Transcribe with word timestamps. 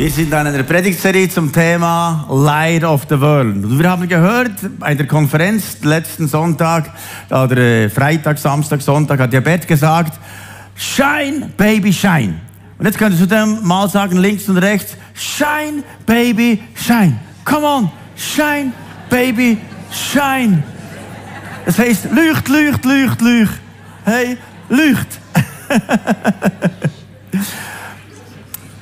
Wir 0.00 0.10
sind 0.10 0.28
in 0.28 0.32
einer 0.32 0.62
Predigtserie 0.62 1.28
zum 1.28 1.52
Thema 1.52 2.24
Light 2.30 2.84
of 2.84 3.02
the 3.10 3.20
World. 3.20 3.56
Und 3.56 3.78
wir 3.78 3.90
haben 3.90 4.08
gehört, 4.08 4.52
bei 4.78 4.94
der 4.94 5.06
Konferenz 5.06 5.76
letzten 5.82 6.26
Sonntag, 6.26 6.90
oder 7.28 7.58
äh, 7.58 7.90
Freitag, 7.90 8.38
Samstag, 8.38 8.80
Sonntag, 8.80 9.20
hat 9.20 9.30
der 9.30 9.42
Bert 9.42 9.68
gesagt, 9.68 10.18
Shine, 10.74 11.50
Baby, 11.54 11.92
Shine. 11.92 12.40
Und 12.78 12.86
jetzt 12.86 12.96
könntest 12.96 13.22
du 13.22 13.26
dem 13.26 13.62
mal 13.62 13.90
sagen, 13.90 14.16
links 14.16 14.48
und 14.48 14.56
rechts, 14.56 14.96
Shine, 15.12 15.82
Baby, 16.06 16.62
Shine. 16.74 17.20
Come 17.44 17.66
on, 17.66 17.90
Shine, 18.16 18.72
Baby, 19.10 19.58
Shine. 19.92 20.62
Das 21.66 21.78
heißt, 21.78 22.06
leucht, 22.10 22.48
leucht, 22.48 22.86
leucht, 22.86 23.20
leucht. 23.20 23.60
Hey, 24.06 24.38
leucht. 24.70 25.20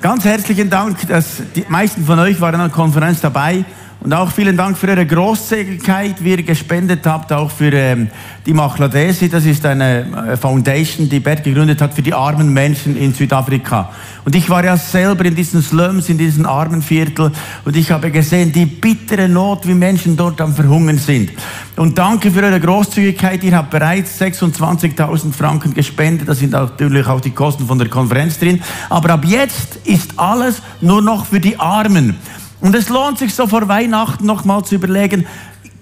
Ganz 0.01 0.25
herzlichen 0.25 0.70
Dank, 0.70 1.09
dass 1.09 1.43
die 1.57 1.65
meisten 1.69 2.05
von 2.05 2.20
euch 2.20 2.41
waren 2.41 2.55
an 2.55 2.69
der 2.69 2.70
Konferenz 2.70 3.20
dabei. 3.20 3.65
Und 4.01 4.15
auch 4.15 4.30
vielen 4.30 4.57
Dank 4.57 4.79
für 4.79 4.87
eure 4.87 5.05
Großzügigkeit, 5.05 6.23
wie 6.23 6.30
ihr 6.30 6.43
gespendet 6.45 7.05
habt, 7.05 7.33
auch 7.33 7.51
für 7.51 7.73
ähm, 7.73 8.09
die 8.47 8.52
Machladesi. 8.52 9.29
Das 9.29 9.45
ist 9.45 9.66
eine 9.66 10.29
äh, 10.29 10.37
Foundation, 10.37 11.09
die 11.09 11.19
Bert 11.19 11.43
gegründet 11.43 11.83
hat 11.83 11.95
für 11.95 12.03
die 12.03 12.15
armen 12.15 12.53
Menschen 12.53 12.97
in 12.97 13.12
Südafrika. 13.12 13.91
Und 14.25 14.37
ich 14.37 14.48
war 14.48 14.65
ja 14.65 14.77
selber 14.77 15.25
in 15.25 15.34
diesen 15.34 15.62
Slums, 15.62 16.09
in 16.09 16.16
diesen 16.16 16.47
armen 16.47 16.80
Viertel 16.80 17.33
und 17.65 17.77
ich 17.77 17.91
habe 17.91 18.12
gesehen, 18.12 18.53
die 18.53 18.66
bittere 18.66 19.29
Not, 19.29 19.66
wie 19.66 19.75
Menschen 19.75 20.17
dort 20.17 20.41
am 20.41 20.55
Verhungern 20.55 20.98
sind. 20.98 21.33
Und 21.75 21.98
danke 21.98 22.30
für 22.30 22.45
eure 22.45 22.61
Großzügigkeit. 22.61 23.42
Ihr 23.42 23.56
habt 23.56 23.70
bereits 23.70 24.20
26.000 24.20 25.33
Franken 25.33 25.75
gespendet. 25.75 26.28
Da 26.28 26.34
sind 26.34 26.53
natürlich 26.53 27.06
auch 27.09 27.20
die 27.20 27.31
Kosten 27.31 27.67
von 27.67 27.81
der 27.81 27.89
Konferenz 27.89 28.39
drin. 28.39 28.62
Aber 28.91 29.11
ab 29.11 29.25
jetzt 29.25 29.77
ist 29.84 30.12
alles 30.17 30.62
nur 30.81 31.03
noch 31.03 31.27
für 31.27 31.41
die 31.41 31.59
Armen. 31.59 32.17
Und 32.61 32.75
es 32.75 32.89
lohnt 32.89 33.19
sich 33.19 33.34
so 33.34 33.47
vor 33.47 33.69
Weihnachten 33.69 34.27
nochmal 34.27 34.64
zu 34.64 34.75
überlegen, 34.75 35.27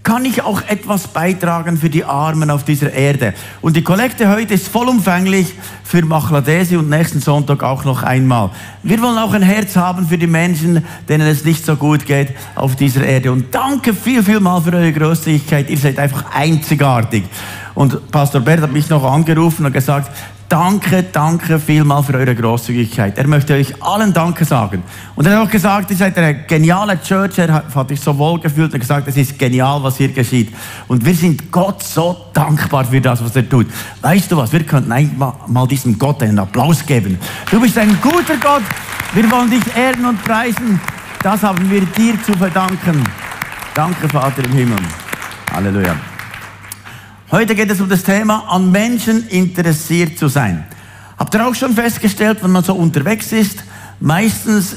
kann 0.07 0.25
ich 0.25 0.41
auch 0.43 0.63
etwas 0.69 1.09
beitragen 1.09 1.77
für 1.77 1.91
die 1.91 2.05
Armen 2.05 2.49
auf 2.49 2.63
dieser 2.63 2.93
Erde? 2.93 3.35
Und 3.61 3.75
die 3.75 3.83
Kollekte 3.83 4.29
heute 4.29 4.55
ist 4.55 4.69
vollumfänglich 4.69 5.55
für 5.83 6.05
Machladesi 6.05 6.77
und 6.77 6.89
nächsten 6.89 7.21
Sonntag 7.21 7.65
auch 7.65 7.85
noch 7.85 8.05
einmal. 8.05 8.51
Wir 8.85 9.03
wollen 9.03 9.19
auch 9.19 9.33
ein 9.33 9.43
Herz 9.43 9.75
haben 9.75 10.07
für 10.07 10.17
die 10.17 10.29
Menschen, 10.29 10.85
denen 11.09 11.27
es 11.27 11.45
nicht 11.45 11.67
so 11.67 11.75
gut 11.75 12.07
geht 12.07 12.37
auf 12.55 12.77
dieser 12.77 13.05
Erde. 13.05 13.33
Und 13.33 13.53
danke 13.53 13.93
viel, 13.95 14.23
viel 14.23 14.39
mal 14.39 14.61
für 14.61 14.75
eure 14.75 14.93
Großzügigkeit. 14.93 15.69
Ihr 15.71 15.79
seid 15.79 15.99
einfach 15.99 16.25
einzigartig. 16.33 17.25
Und 17.75 18.09
Pastor 18.13 18.43
Bert 18.43 18.61
hat 18.61 18.73
mich 18.73 18.89
noch 18.89 19.03
angerufen 19.03 19.67
und 19.67 19.73
gesagt, 19.73 20.09
Danke, 20.49 21.03
danke 21.03 21.59
vielmal 21.59 22.05
für 22.05 22.15
eure 22.15 22.35
Großzügigkeit. 22.35 23.19
Er 23.19 23.27
möchte 23.27 23.55
euch 23.55 23.83
allen 23.83 24.13
Danke 24.13 24.45
sagen. 24.45 24.85
Und 25.17 25.27
er 25.27 25.39
hat 25.39 25.49
auch 25.49 25.51
gesagt, 25.51 25.91
ihr 25.91 25.97
seid 25.97 26.17
eine 26.17 26.45
geniale 26.45 27.01
Church. 27.03 27.37
Er 27.39 27.53
hat 27.53 27.89
sich 27.89 28.01
so 28.01 28.17
wohl 28.17 28.39
gefühlt 28.39 28.73
und 28.73 28.79
gesagt, 28.79 29.09
es 29.09 29.17
ist 29.17 29.37
genial, 29.37 29.83
was 29.83 29.97
hier 29.97 30.09
geschieht. 30.09 30.55
Und 30.87 31.05
wir 31.05 31.15
sind 31.15 31.51
Gott 31.51 31.83
so 31.83 32.17
dankbar 32.33 32.85
für 32.85 33.01
das, 33.01 33.25
was 33.25 33.35
er 33.35 33.49
tut. 33.49 33.67
Weißt 34.03 34.31
du 34.31 34.37
was? 34.37 34.53
Wir 34.53 34.63
könnten 34.63 34.93
eigentlich 34.93 35.19
mal 35.19 35.67
diesem 35.67 35.99
Gott 35.99 36.23
einen 36.23 36.39
Applaus 36.39 36.87
geben. 36.87 37.19
Du 37.51 37.61
bist 37.61 37.77
ein 37.77 37.99
guter 38.01 38.37
Gott. 38.41 38.63
Wir 39.15 39.29
wollen 39.31 39.51
dich 39.51 39.65
ehren 39.77 40.05
und 40.05 40.23
preisen. 40.23 40.81
Das 41.23 41.43
haben 41.43 41.69
wir 41.69 41.81
dir 41.81 42.23
zu 42.23 42.33
verdanken. 42.35 43.03
Danke, 43.75 44.09
Vater 44.09 44.45
im 44.45 44.53
Himmel. 44.53 44.79
Halleluja. 45.53 46.16
Heute 47.29 47.57
geht 47.57 47.69
es 47.73 47.81
um 47.81 47.89
das 47.89 48.05
Thema, 48.05 48.45
an 48.49 48.71
Menschen 48.71 49.27
interessiert 49.29 50.17
zu 50.17 50.29
sein. 50.29 50.65
Habt 51.19 51.35
ihr 51.35 51.45
auch 51.45 51.57
schon 51.57 51.75
festgestellt, 51.75 52.39
wenn 52.41 52.53
man 52.53 52.63
so 52.63 52.73
unterwegs 52.73 53.33
ist, 53.33 53.65
meistens 53.99 54.77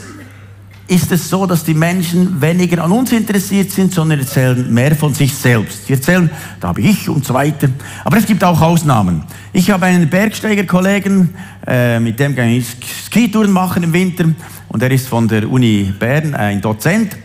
ist 0.87 1.11
es 1.11 1.29
so, 1.29 1.45
dass 1.45 1.63
die 1.63 1.75
Menschen 1.75 2.41
weniger 2.41 2.83
an 2.83 2.91
uns 2.91 3.11
interessiert 3.11 3.69
sind, 3.69 3.93
sondern 3.93 4.21
erzählen 4.21 4.73
mehr 4.73 4.95
von 4.95 5.13
sich 5.13 5.35
selbst. 5.35 5.85
Sie 5.85 5.93
erzählen, 5.93 6.27
da 6.59 6.69
habe 6.69 6.81
ich 6.81 7.07
und 7.07 7.23
so 7.23 7.35
weiter. 7.35 7.69
Aber 8.03 8.17
es 8.17 8.25
gibt 8.25 8.43
auch 8.43 8.59
Ausnahmen. 8.59 9.21
Ich 9.53 9.69
habe 9.69 9.85
einen 9.85 10.09
Bergsteigerkollegen, 10.09 11.29
äh, 11.67 11.99
mit 11.99 12.19
dem 12.19 12.35
kann 12.35 12.49
ich 12.49 12.65
Skitouren 13.05 13.51
machen 13.51 13.83
im 13.83 13.93
Winter 13.93 14.25
und 14.69 14.81
er 14.81 14.89
ist 14.89 15.07
von 15.07 15.27
der 15.27 15.47
Uni 15.47 15.93
Bern, 15.99 16.33
ein 16.33 16.61
Dozent. 16.61 17.15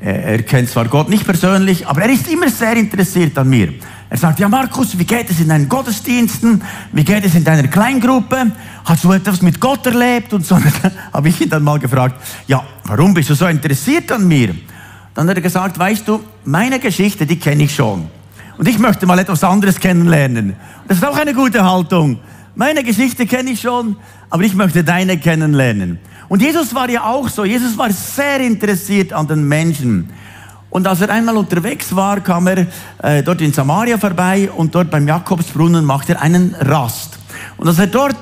Er 0.00 0.42
kennt 0.44 0.70
zwar 0.70 0.86
Gott 0.86 1.10
nicht 1.10 1.26
persönlich, 1.26 1.86
aber 1.86 2.00
er 2.00 2.10
ist 2.10 2.32
immer 2.32 2.48
sehr 2.48 2.74
interessiert 2.78 3.36
an 3.36 3.50
mir. 3.50 3.74
Er 4.12 4.16
sagt, 4.16 4.40
ja 4.40 4.48
Markus, 4.48 4.98
wie 4.98 5.04
geht 5.04 5.30
es 5.30 5.38
in 5.38 5.48
deinen 5.48 5.68
Gottesdiensten? 5.68 6.60
Wie 6.90 7.04
geht 7.04 7.24
es 7.24 7.36
in 7.36 7.44
deiner 7.44 7.68
Kleingruppe? 7.68 8.50
Hast 8.84 9.04
du 9.04 9.12
etwas 9.12 9.40
mit 9.40 9.60
Gott 9.60 9.86
erlebt? 9.86 10.32
Und 10.32 10.44
so 10.44 10.58
habe 11.12 11.28
ich 11.28 11.40
ihn 11.40 11.48
dann 11.48 11.62
mal 11.62 11.78
gefragt, 11.78 12.20
ja, 12.48 12.60
warum 12.84 13.14
bist 13.14 13.30
du 13.30 13.34
so 13.34 13.46
interessiert 13.46 14.10
an 14.10 14.26
mir? 14.26 14.56
Dann 15.14 15.28
hat 15.28 15.36
er 15.36 15.42
gesagt, 15.42 15.78
weißt 15.78 16.08
du, 16.08 16.24
meine 16.44 16.80
Geschichte, 16.80 17.24
die 17.24 17.38
kenne 17.38 17.62
ich 17.62 17.74
schon. 17.74 18.10
Und 18.58 18.66
ich 18.66 18.80
möchte 18.80 19.06
mal 19.06 19.18
etwas 19.20 19.44
anderes 19.44 19.78
kennenlernen. 19.78 20.56
Das 20.88 20.98
ist 20.98 21.04
auch 21.04 21.16
eine 21.16 21.32
gute 21.32 21.64
Haltung. 21.64 22.18
Meine 22.56 22.82
Geschichte 22.82 23.26
kenne 23.26 23.50
ich 23.50 23.60
schon, 23.60 23.96
aber 24.28 24.42
ich 24.42 24.54
möchte 24.54 24.82
deine 24.82 25.18
kennenlernen. 25.18 26.00
Und 26.28 26.42
Jesus 26.42 26.74
war 26.74 26.90
ja 26.90 27.04
auch 27.04 27.28
so. 27.28 27.44
Jesus 27.44 27.78
war 27.78 27.92
sehr 27.92 28.40
interessiert 28.40 29.12
an 29.12 29.28
den 29.28 29.46
Menschen. 29.46 30.10
Und 30.70 30.86
als 30.86 31.00
er 31.00 31.10
einmal 31.10 31.36
unterwegs 31.36 31.94
war, 31.94 32.20
kam 32.20 32.46
er 32.46 32.66
äh, 33.02 33.22
dort 33.22 33.40
in 33.40 33.52
Samaria 33.52 33.98
vorbei 33.98 34.48
und 34.50 34.74
dort 34.74 34.90
beim 34.90 35.06
Jakobsbrunnen 35.06 35.84
macht 35.84 36.08
er 36.10 36.22
einen 36.22 36.54
Rast. 36.54 37.18
Und 37.56 37.66
als 37.66 37.78
er 37.78 37.88
dort 37.88 38.16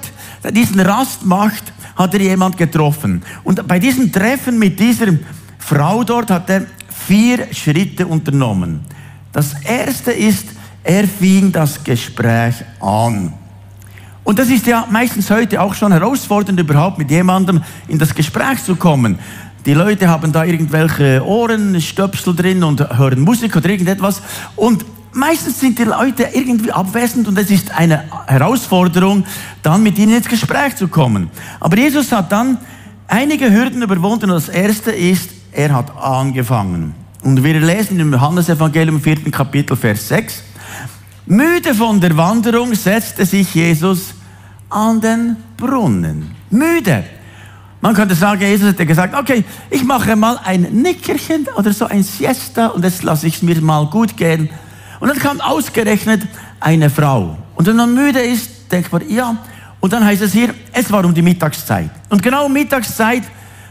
diesen 0.52 0.80
Rast 0.80 1.24
macht, 1.24 1.72
hat 1.96 2.14
er 2.14 2.20
jemand 2.20 2.56
getroffen. 2.56 3.22
Und 3.44 3.66
bei 3.68 3.78
diesem 3.78 4.10
Treffen 4.10 4.58
mit 4.58 4.78
dieser 4.80 5.08
Frau 5.58 6.04
dort 6.04 6.30
hat 6.30 6.48
er 6.48 6.66
vier 6.88 7.52
Schritte 7.52 8.06
unternommen. 8.06 8.80
Das 9.32 9.54
erste 9.62 10.12
ist, 10.12 10.46
er 10.82 11.06
fing 11.06 11.52
das 11.52 11.82
Gespräch 11.84 12.54
an. 12.80 13.32
Und 14.24 14.38
das 14.38 14.48
ist 14.48 14.66
ja 14.66 14.86
meistens 14.90 15.30
heute 15.30 15.60
auch 15.60 15.74
schon 15.74 15.92
herausfordernd, 15.92 16.60
überhaupt 16.60 16.98
mit 16.98 17.10
jemandem 17.10 17.62
in 17.88 17.98
das 17.98 18.14
Gespräch 18.14 18.62
zu 18.62 18.76
kommen. 18.76 19.18
Die 19.66 19.74
Leute 19.74 20.08
haben 20.08 20.32
da 20.32 20.44
irgendwelche 20.44 21.24
Ohrenstöpsel 21.24 22.34
drin 22.34 22.62
und 22.62 22.80
hören 22.98 23.20
Musik 23.20 23.56
oder 23.56 23.68
irgendetwas. 23.68 24.22
Und 24.56 24.84
meistens 25.12 25.60
sind 25.60 25.78
die 25.78 25.84
Leute 25.84 26.28
irgendwie 26.32 26.72
abwesend 26.72 27.28
und 27.28 27.38
es 27.38 27.50
ist 27.50 27.70
eine 27.72 28.04
Herausforderung, 28.26 29.24
dann 29.62 29.82
mit 29.82 29.98
ihnen 29.98 30.16
ins 30.16 30.28
Gespräch 30.28 30.76
zu 30.76 30.88
kommen. 30.88 31.30
Aber 31.60 31.76
Jesus 31.76 32.12
hat 32.12 32.32
dann 32.32 32.58
einige 33.08 33.50
Hürden 33.52 33.82
überwunden 33.82 34.30
und 34.30 34.36
das 34.36 34.48
erste 34.48 34.92
ist, 34.92 35.30
er 35.52 35.74
hat 35.74 35.96
angefangen. 35.96 36.94
Und 37.22 37.42
wir 37.42 37.60
lesen 37.60 37.98
im 37.98 38.12
Johannesevangelium 38.12 39.00
4. 39.00 39.30
Kapitel, 39.30 39.76
Vers 39.76 40.08
6. 40.08 40.42
Müde 41.26 41.74
von 41.74 42.00
der 42.00 42.16
Wanderung 42.16 42.74
setzte 42.74 43.26
sich 43.26 43.54
Jesus 43.54 44.14
an 44.70 45.00
den 45.00 45.36
Brunnen. 45.56 46.34
Müde. 46.50 47.04
Man 47.80 47.94
könnte 47.94 48.14
sagen, 48.14 48.40
Jesus 48.40 48.70
hätte 48.70 48.86
gesagt, 48.86 49.14
okay, 49.14 49.44
ich 49.70 49.84
mache 49.84 50.16
mal 50.16 50.38
ein 50.44 50.62
Nickerchen 50.62 51.46
oder 51.56 51.72
so 51.72 51.86
ein 51.86 52.02
Siesta 52.02 52.68
und 52.68 52.84
jetzt 52.84 53.04
lasse 53.04 53.28
ich 53.28 53.36
es 53.36 53.42
mir 53.42 53.60
mal 53.60 53.86
gut 53.86 54.16
gehen. 54.16 54.50
Und 54.98 55.08
dann 55.08 55.18
kam 55.18 55.40
ausgerechnet 55.40 56.22
eine 56.58 56.90
Frau. 56.90 57.38
Und 57.54 57.66
wenn 57.66 57.76
man 57.76 57.94
müde 57.94 58.20
ist, 58.20 58.50
denkt 58.72 58.92
man, 58.92 59.08
ja. 59.08 59.36
Und 59.80 59.92
dann 59.92 60.04
heißt 60.04 60.22
es 60.22 60.32
hier, 60.32 60.52
es 60.72 60.90
war 60.90 61.04
um 61.04 61.14
die 61.14 61.22
Mittagszeit. 61.22 61.90
Und 62.08 62.20
genau 62.20 62.46
um 62.46 62.52
Mittagszeit 62.52 63.22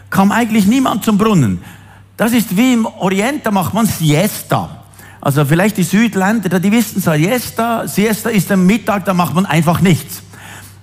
kam 0.10 0.32
eigentlich 0.32 0.66
niemand 0.68 1.04
zum 1.04 1.18
Brunnen. 1.18 1.62
Das 2.16 2.32
ist 2.32 2.56
wie 2.56 2.74
im 2.74 2.86
Orient, 2.86 3.46
da 3.46 3.52
macht 3.52 3.74
man 3.74 3.86
Siesta. 3.86 4.84
Also 5.20 5.44
vielleicht 5.44 5.76
die 5.76 5.84
Südländer, 5.84 6.60
die 6.60 6.72
wissen 6.72 7.02
Siesta. 7.02 7.88
Siesta 7.88 8.30
ist 8.30 8.50
am 8.52 8.66
Mittag, 8.66 9.04
da 9.04 9.14
macht 9.14 9.34
man 9.34 9.46
einfach 9.46 9.82
nichts. 9.82 10.22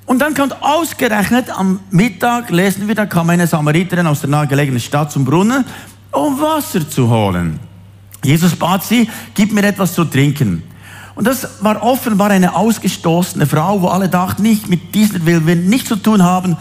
Und 0.06 0.18
dann 0.20 0.34
kommt 0.34 0.62
ausgerechnet 0.62 1.50
am 1.50 1.80
Mittag, 1.90 2.50
lesen 2.50 2.88
wir, 2.88 2.94
da 2.94 3.06
kam 3.06 3.30
eine 3.30 3.46
Samariterin 3.46 4.06
aus 4.06 4.20
der 4.20 4.30
nahegelegenen 4.30 4.80
Stadt 4.80 5.10
zum 5.10 5.24
Brunnen, 5.24 5.64
um 6.10 6.40
Wasser 6.40 6.88
zu 6.88 7.08
holen. 7.08 7.58
Jesus 8.22 8.54
bat 8.54 8.84
sie, 8.84 9.08
gib 9.34 9.52
mir 9.52 9.64
etwas 9.64 9.94
zu 9.94 10.04
trinken. 10.04 10.62
Und 11.14 11.26
das 11.26 11.62
war 11.62 11.82
offenbar 11.82 12.30
eine 12.30 12.54
ausgestoßene 12.54 13.46
Frau, 13.46 13.80
wo 13.80 13.88
alle 13.88 14.08
dachten, 14.08 14.42
nicht, 14.42 14.68
mit 14.68 14.94
dieser 14.94 15.24
will 15.24 15.46
wir 15.46 15.56
nichts 15.56 15.88
zu 15.88 15.96
tun 15.96 16.22
haben. 16.22 16.56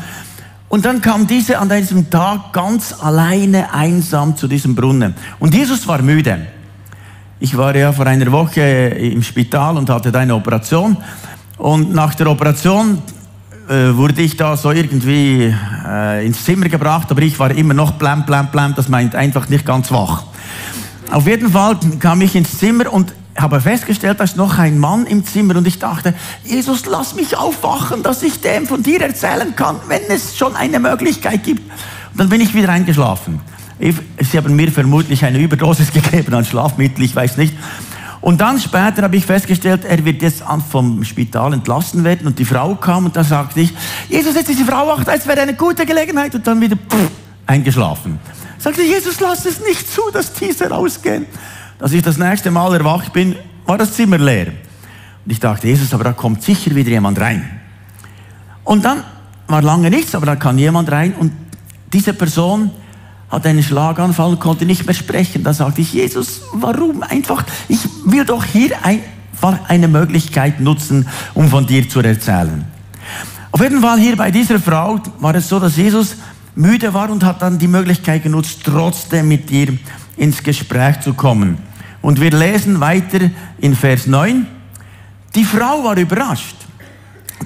Und 0.69 0.85
dann 0.85 1.01
kam 1.01 1.27
diese 1.27 1.59
an 1.59 1.69
diesem 1.69 2.09
Tag 2.09 2.53
ganz 2.53 2.95
alleine 3.01 3.73
einsam 3.73 4.37
zu 4.37 4.47
diesem 4.47 4.75
Brunnen. 4.75 5.15
Und 5.39 5.53
Jesus 5.53 5.87
war 5.87 6.01
müde. 6.01 6.47
Ich 7.39 7.57
war 7.57 7.75
ja 7.75 7.91
vor 7.91 8.05
einer 8.05 8.31
Woche 8.31 8.61
im 8.61 9.21
Spital 9.21 9.77
und 9.77 9.89
hatte 9.89 10.11
da 10.11 10.19
eine 10.19 10.35
Operation. 10.35 10.97
Und 11.57 11.93
nach 11.93 12.15
der 12.15 12.27
Operation 12.27 12.99
äh, 13.69 13.95
wurde 13.95 14.21
ich 14.21 14.35
da 14.35 14.57
so 14.57 14.71
irgendwie 14.71 15.53
äh, 15.87 16.25
ins 16.25 16.43
Zimmer 16.43 16.67
gebracht, 16.67 17.09
aber 17.11 17.21
ich 17.21 17.39
war 17.39 17.51
immer 17.51 17.73
noch 17.73 17.91
blam, 17.93 18.25
blam, 18.25 18.51
blam, 18.51 18.75
das 18.75 18.89
meint 18.89 19.15
einfach 19.15 19.47
nicht 19.49 19.65
ganz 19.65 19.91
wach. 19.91 20.23
Auf 21.11 21.27
jeden 21.27 21.51
Fall 21.51 21.77
kam 21.99 22.21
ich 22.21 22.35
ins 22.35 22.57
Zimmer 22.57 22.91
und 22.91 23.13
habe 23.37 23.61
festgestellt, 23.61 24.19
da 24.19 24.25
ist 24.25 24.37
noch 24.37 24.57
ein 24.57 24.77
Mann 24.77 25.05
im 25.05 25.25
Zimmer 25.25 25.55
und 25.55 25.67
ich 25.67 25.79
dachte, 25.79 26.13
Jesus, 26.43 26.85
lass 26.85 27.15
mich 27.15 27.37
aufwachen, 27.37 28.03
dass 28.03 28.21
ich 28.21 28.41
dem 28.41 28.67
von 28.67 28.83
dir 28.83 29.01
erzählen 29.01 29.55
kann, 29.55 29.77
wenn 29.87 30.01
es 30.09 30.37
schon 30.37 30.55
eine 30.55 30.79
Möglichkeit 30.79 31.43
gibt. 31.43 31.61
Und 31.61 32.19
dann 32.19 32.29
bin 32.29 32.41
ich 32.41 32.53
wieder 32.53 32.69
eingeschlafen. 32.69 33.41
Sie 33.79 34.37
haben 34.37 34.55
mir 34.55 34.71
vermutlich 34.71 35.25
eine 35.25 35.39
Überdosis 35.39 35.91
gegeben 35.93 36.33
an 36.33 36.45
Schlafmittel, 36.45 37.03
ich 37.03 37.15
weiß 37.15 37.37
nicht. 37.37 37.53
Und 38.23 38.39
dann 38.39 38.57
später 38.57 39.01
habe 39.01 39.17
ich 39.17 39.25
festgestellt, 39.25 39.83
er 39.83 40.05
wird 40.05 40.21
jetzt 40.21 40.45
vom 40.71 41.03
Spital 41.03 41.51
entlassen 41.51 42.05
werden 42.05 42.25
und 42.25 42.39
die 42.39 42.45
Frau 42.45 42.73
kam 42.75 43.03
und 43.03 43.17
da 43.17 43.23
sagte 43.25 43.59
ich, 43.59 43.73
Jesus, 44.07 44.33
jetzt 44.33 44.47
diese 44.47 44.63
Frau 44.63 44.87
wach, 44.87 45.03
das 45.03 45.27
wäre 45.27 45.41
eine 45.41 45.55
gute 45.55 45.85
Gelegenheit 45.85 46.33
und 46.33 46.47
dann 46.47 46.61
wieder 46.61 46.77
pff, 46.77 47.11
eingeschlafen. 47.45 48.17
Sagte 48.59 48.81
Jesus, 48.81 49.19
lass 49.19 49.45
es 49.45 49.59
nicht 49.59 49.93
zu, 49.93 50.03
dass 50.13 50.31
diese 50.31 50.69
rausgehen. 50.69 51.25
Als 51.81 51.91
ich 51.91 52.01
das 52.01 52.17
nächste 52.17 52.49
Mal 52.49 52.73
erwacht 52.73 53.11
bin, 53.11 53.35
war 53.65 53.77
das 53.77 53.91
Zimmer 53.91 54.17
leer. 54.17 54.53
Und 55.25 55.31
ich 55.31 55.41
dachte, 55.41 55.67
Jesus, 55.67 55.93
aber 55.93 56.05
da 56.05 56.13
kommt 56.13 56.43
sicher 56.43 56.73
wieder 56.73 56.91
jemand 56.91 57.19
rein. 57.19 57.59
Und 58.63 58.85
dann 58.85 59.03
war 59.47 59.61
lange 59.61 59.89
nichts, 59.89 60.15
aber 60.15 60.27
da 60.27 60.37
kam 60.37 60.57
jemand 60.57 60.89
rein 60.89 61.13
und 61.19 61.33
diese 61.91 62.13
Person 62.13 62.71
hat 63.33 63.47
einen 63.47 63.63
Schlaganfall 63.63 64.37
konnte 64.37 64.63
nicht 64.63 64.85
mehr 64.85 64.93
sprechen. 64.93 65.43
Da 65.43 65.53
sagte 65.53 65.81
ich, 65.81 65.91
Jesus, 65.91 66.43
warum 66.53 67.01
einfach? 67.01 67.43
Ich 67.67 67.79
will 68.05 68.25
doch 68.25 68.45
hier 68.45 68.85
einfach 68.85 69.67
eine 69.67 69.87
Möglichkeit 69.87 70.59
nutzen, 70.59 71.07
um 71.33 71.49
von 71.49 71.65
dir 71.65 71.89
zu 71.89 72.01
erzählen. 72.01 72.63
Auf 73.51 73.59
jeden 73.59 73.81
Fall 73.81 73.97
hier 73.97 74.15
bei 74.15 74.29
dieser 74.29 74.59
Frau 74.59 74.99
war 75.19 75.33
es 75.33 75.49
so, 75.49 75.59
dass 75.59 75.77
Jesus 75.77 76.17
müde 76.53 76.93
war 76.93 77.09
und 77.09 77.23
hat 77.23 77.41
dann 77.41 77.57
die 77.57 77.67
Möglichkeit 77.67 78.21
genutzt, 78.21 78.59
trotzdem 78.63 79.27
mit 79.29 79.49
ihr 79.49 79.79
ins 80.15 80.43
Gespräch 80.43 80.99
zu 80.99 81.15
kommen. 81.15 81.57
Und 82.03 82.21
wir 82.21 82.29
lesen 82.29 82.79
weiter 82.81 83.31
in 83.57 83.75
Vers 83.75 84.05
9. 84.05 84.45
Die 85.33 85.43
Frau 85.43 85.83
war 85.83 85.97
überrascht, 85.97 86.57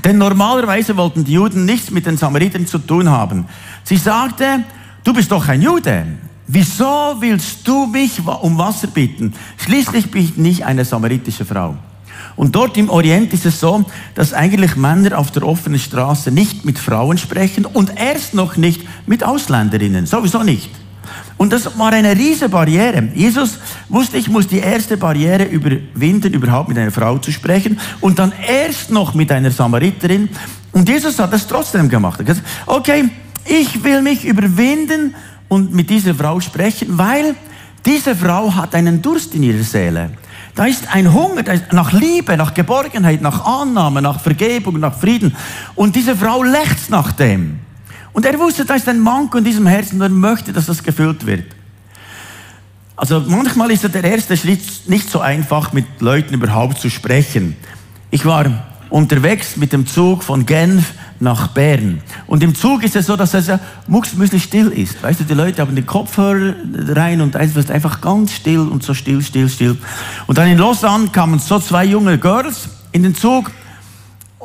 denn 0.03 0.17
normalerweise 0.17 0.97
wollten 0.97 1.23
die 1.23 1.33
Juden 1.33 1.63
nichts 1.63 1.91
mit 1.91 2.05
den 2.05 2.17
Samaritern 2.17 2.67
zu 2.67 2.77
tun 2.79 3.09
haben. 3.09 3.45
Sie 3.85 3.95
sagte, 3.95 4.65
du 5.07 5.13
bist 5.13 5.31
doch 5.31 5.47
ein 5.47 5.61
Jude. 5.61 6.05
Wieso 6.47 7.15
willst 7.19 7.65
du 7.65 7.87
mich 7.87 8.19
um 8.25 8.57
Wasser 8.57 8.87
bitten? 8.87 9.33
Schließlich 9.57 10.11
bin 10.11 10.23
ich 10.23 10.37
nicht 10.37 10.65
eine 10.65 10.83
samaritische 10.83 11.45
Frau. 11.45 11.75
Und 12.35 12.55
dort 12.55 12.77
im 12.77 12.89
Orient 12.89 13.33
ist 13.33 13.45
es 13.45 13.59
so, 13.59 13.85
dass 14.15 14.33
eigentlich 14.33 14.75
Männer 14.75 15.17
auf 15.17 15.31
der 15.31 15.43
offenen 15.43 15.79
Straße 15.79 16.29
nicht 16.29 16.65
mit 16.65 16.77
Frauen 16.77 17.17
sprechen 17.17 17.65
und 17.65 17.97
erst 17.97 18.33
noch 18.33 18.57
nicht 18.57 18.81
mit 19.07 19.23
Ausländerinnen. 19.23 20.05
Sowieso 20.05 20.43
nicht. 20.43 20.69
Und 21.37 21.53
das 21.53 21.77
war 21.77 21.93
eine 21.93 22.15
riesige 22.15 22.49
Barriere. 22.49 23.09
Jesus 23.15 23.59
wusste, 23.87 24.17
ich 24.17 24.27
muss 24.27 24.47
die 24.47 24.59
erste 24.59 24.97
Barriere 24.97 25.45
überwinden, 25.45 26.33
überhaupt 26.33 26.67
mit 26.67 26.77
einer 26.77 26.91
Frau 26.91 27.17
zu 27.17 27.31
sprechen 27.31 27.79
und 28.01 28.19
dann 28.19 28.33
erst 28.45 28.91
noch 28.91 29.13
mit 29.13 29.31
einer 29.31 29.51
Samariterin. 29.51 30.27
Und 30.73 30.89
Jesus 30.89 31.17
hat 31.17 31.31
das 31.31 31.47
trotzdem 31.47 31.87
gemacht. 31.87 32.21
Okay, 32.65 33.09
ich 33.47 33.83
will 33.83 34.01
mich 34.01 34.25
überwinden 34.25 35.15
und 35.47 35.73
mit 35.73 35.89
dieser 35.89 36.13
Frau 36.13 36.39
sprechen, 36.39 36.97
weil 36.97 37.35
diese 37.85 38.15
Frau 38.15 38.53
hat 38.53 38.75
einen 38.75 39.01
Durst 39.01 39.33
in 39.35 39.43
ihrer 39.43 39.63
Seele. 39.63 40.11
Da 40.55 40.65
ist 40.65 40.93
ein 40.93 41.13
Hunger 41.13 41.43
nach 41.71 41.93
Liebe, 41.93 42.35
nach 42.35 42.53
Geborgenheit, 42.53 43.21
nach 43.21 43.45
Annahme, 43.45 44.01
nach 44.01 44.19
Vergebung, 44.19 44.79
nach 44.79 44.97
Frieden. 44.97 45.35
Und 45.75 45.95
diese 45.95 46.15
Frau 46.15 46.43
lechzt 46.43 46.89
nach 46.89 47.11
dem. 47.11 47.59
Und 48.11 48.25
er 48.25 48.39
wusste, 48.39 48.65
da 48.65 48.73
ist 48.73 48.89
ein 48.89 48.99
Manko 48.99 49.37
in 49.37 49.43
diesem 49.43 49.67
Herzen 49.67 49.97
und 49.97 50.01
er 50.01 50.09
möchte, 50.09 50.51
dass 50.51 50.65
das 50.65 50.81
gefüllt 50.81 51.25
wird. 51.25 51.45
Also 52.95 53.23
manchmal 53.27 53.69
ist 53.69 53.83
der 53.93 54.03
erste 54.03 54.35
Schritt 54.35 54.63
nicht 54.87 55.09
so 55.09 55.19
einfach, 55.19 55.71
mit 55.71 55.85
Leuten 55.99 56.33
überhaupt 56.33 56.79
zu 56.79 56.89
sprechen. 56.89 57.55
Ich 58.09 58.25
war 58.25 58.65
unterwegs 58.89 59.55
mit 59.55 59.71
dem 59.71 59.85
Zug 59.85 60.23
von 60.23 60.47
Genf 60.47 60.93
nach 61.19 61.49
Bern. 61.49 62.01
Und 62.27 62.43
im 62.43 62.55
Zug 62.55 62.83
ist 62.83 62.95
es 62.95 63.07
so, 63.07 63.15
dass 63.15 63.33
es 63.33 63.47
ja 63.47 63.59
mucksmüsli 63.87 64.39
still 64.39 64.67
ist. 64.67 65.01
Weißt 65.01 65.19
du, 65.19 65.23
die 65.23 65.33
Leute 65.33 65.61
haben 65.61 65.75
den 65.75 65.85
Kopfhörer 65.85 66.53
rein 66.89 67.21
und 67.21 67.35
es 67.35 67.55
ist 67.55 67.71
einfach 67.71 68.01
ganz 68.01 68.33
still 68.33 68.59
und 68.59 68.83
so 68.83 68.93
still, 68.93 69.21
still, 69.21 69.49
still. 69.49 69.77
Und 70.27 70.37
dann 70.37 70.47
in 70.47 70.57
Lausanne 70.57 71.07
kamen 71.09 71.39
so 71.39 71.59
zwei 71.59 71.85
junge 71.85 72.17
Girls 72.17 72.69
in 72.91 73.03
den 73.03 73.15
Zug 73.15 73.51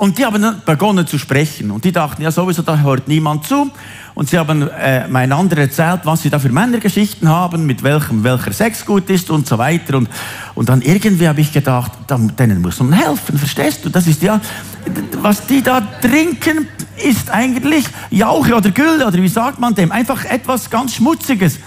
und 0.02 0.19
die 0.19 0.26
haben 0.26 0.43
dann 0.43 0.60
begonnen 0.64 1.06
zu 1.06 1.16
sprechen. 1.16 1.70
Und 1.70 1.84
die 1.84 1.93
dachten, 1.93 2.22
ja 2.22 2.32
sowieso, 2.32 2.62
da 2.62 2.76
hört 2.76 3.06
niemand 3.06 3.46
zu. 3.46 3.70
Und 4.16 4.28
sie 4.28 4.37
haben 4.37 4.69
äh, 4.69 5.06
einander 5.12 5.56
erzählt, 5.58 6.00
was 6.02 6.22
sie 6.22 6.28
da 6.28 6.40
für 6.40 6.49
Männergeschichten 6.49 7.28
haben, 7.28 7.66
mit 7.66 7.84
welchem 7.84 8.25
welcher 8.25 8.52
Sex 8.52 8.84
gut 8.84 9.08
ist 9.10 9.31
und 9.31 9.46
so 9.46 9.58
weiter. 9.58 9.99
Und, 9.99 10.08
und 10.56 10.69
dann 10.69 10.82
irgendwie 10.82 11.28
habe 11.28 11.40
ich 11.40 11.52
gedacht, 11.52 11.93
dann, 12.08 12.34
denen 12.34 12.60
muss 12.60 12.81
man 12.81 12.94
helfen, 12.94 13.38
verstehst 13.38 13.84
du? 13.84 13.90
Das 13.90 14.08
ist 14.08 14.20
ja, 14.22 14.40
was 15.20 15.46
die 15.46 15.62
da 15.62 15.81
trinken, 15.81 16.66
ist 16.96 17.31
eigentlich 17.31 17.84
Jauche 18.10 18.56
oder 18.56 18.72
Gülle 18.72 19.06
oder 19.06 19.22
wie 19.22 19.28
sagt 19.28 19.60
man 19.60 19.72
dem? 19.76 19.93
Einfach 19.93 20.25
etwas 20.25 20.69
ganz 20.69 20.96
Schmutziges. 20.96 21.60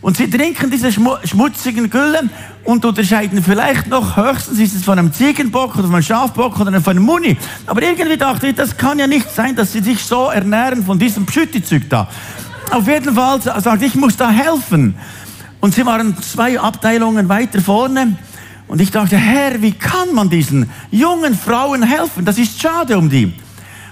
Und 0.00 0.16
sie 0.16 0.30
trinken 0.30 0.70
diese 0.70 0.90
schmutzigen 0.90 1.90
Gülle 1.90 2.30
und 2.64 2.84
unterscheiden 2.84 3.42
vielleicht 3.42 3.88
noch, 3.88 4.16
höchstens 4.16 4.58
ist 4.58 4.74
es 4.74 4.84
von 4.84 4.98
einem 4.98 5.12
Ziegenbock 5.12 5.74
oder 5.74 5.84
von 5.84 5.94
einem 5.94 6.02
Schafbock 6.02 6.60
oder 6.60 6.80
von 6.80 6.96
einem 6.96 7.04
Muni. 7.04 7.36
Aber 7.66 7.82
irgendwie 7.82 8.16
dachte 8.16 8.48
ich, 8.48 8.54
das 8.54 8.76
kann 8.76 8.98
ja 8.98 9.06
nicht 9.06 9.30
sein, 9.30 9.56
dass 9.56 9.72
sie 9.72 9.80
sich 9.80 10.04
so 10.04 10.28
ernähren 10.28 10.84
von 10.84 10.98
diesem 10.98 11.26
Pschüttizeug 11.26 11.88
da. 11.88 12.08
Auf 12.70 12.86
jeden 12.86 13.14
Fall 13.14 13.40
sagte 13.42 13.84
ich, 13.84 13.94
ich 13.94 14.00
muss 14.00 14.16
da 14.16 14.30
helfen. 14.30 14.94
Und 15.60 15.74
sie 15.74 15.84
waren 15.84 16.16
zwei 16.22 16.58
Abteilungen 16.58 17.28
weiter 17.28 17.60
vorne. 17.60 18.16
Und 18.68 18.80
ich 18.80 18.90
dachte, 18.90 19.16
Herr, 19.16 19.60
wie 19.60 19.72
kann 19.72 20.14
man 20.14 20.30
diesen 20.30 20.70
jungen 20.90 21.36
Frauen 21.36 21.82
helfen? 21.82 22.24
Das 22.24 22.38
ist 22.38 22.60
schade 22.60 22.96
um 22.96 23.10
die. 23.10 23.32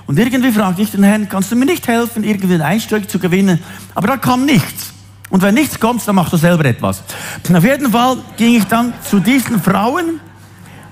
Und 0.06 0.19
irgendwie 0.19 0.50
fragte 0.50 0.82
ich 0.82 0.90
den 0.90 1.02
Herrn, 1.02 1.28
kannst 1.28 1.52
du 1.52 1.56
mir 1.56 1.67
nicht 1.67 1.87
helfen, 1.87 2.25
irgendwie 2.25 2.55
einen 2.55 2.62
Einstieg 2.62 3.11
zu 3.11 3.19
gewinnen? 3.19 3.61
Aber 3.94 4.08
da 4.08 4.17
kam 4.17 4.44
nichts. 4.44 4.93
Und 5.31 5.43
wenn 5.43 5.55
nichts 5.55 5.79
kommt, 5.79 6.06
dann 6.06 6.17
machst 6.17 6.32
du 6.32 6.37
selber 6.37 6.65
etwas. 6.65 7.03
Auf 7.53 7.65
jeden 7.65 7.91
Fall 7.91 8.19
ging 8.37 8.56
ich 8.56 8.65
dann 8.65 8.93
zu 9.09 9.21
diesen 9.21 9.62
Frauen 9.62 10.21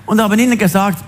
und 0.05 0.21
habe 0.21 0.41
ihnen 0.41 0.57
gesagt, 0.57 1.03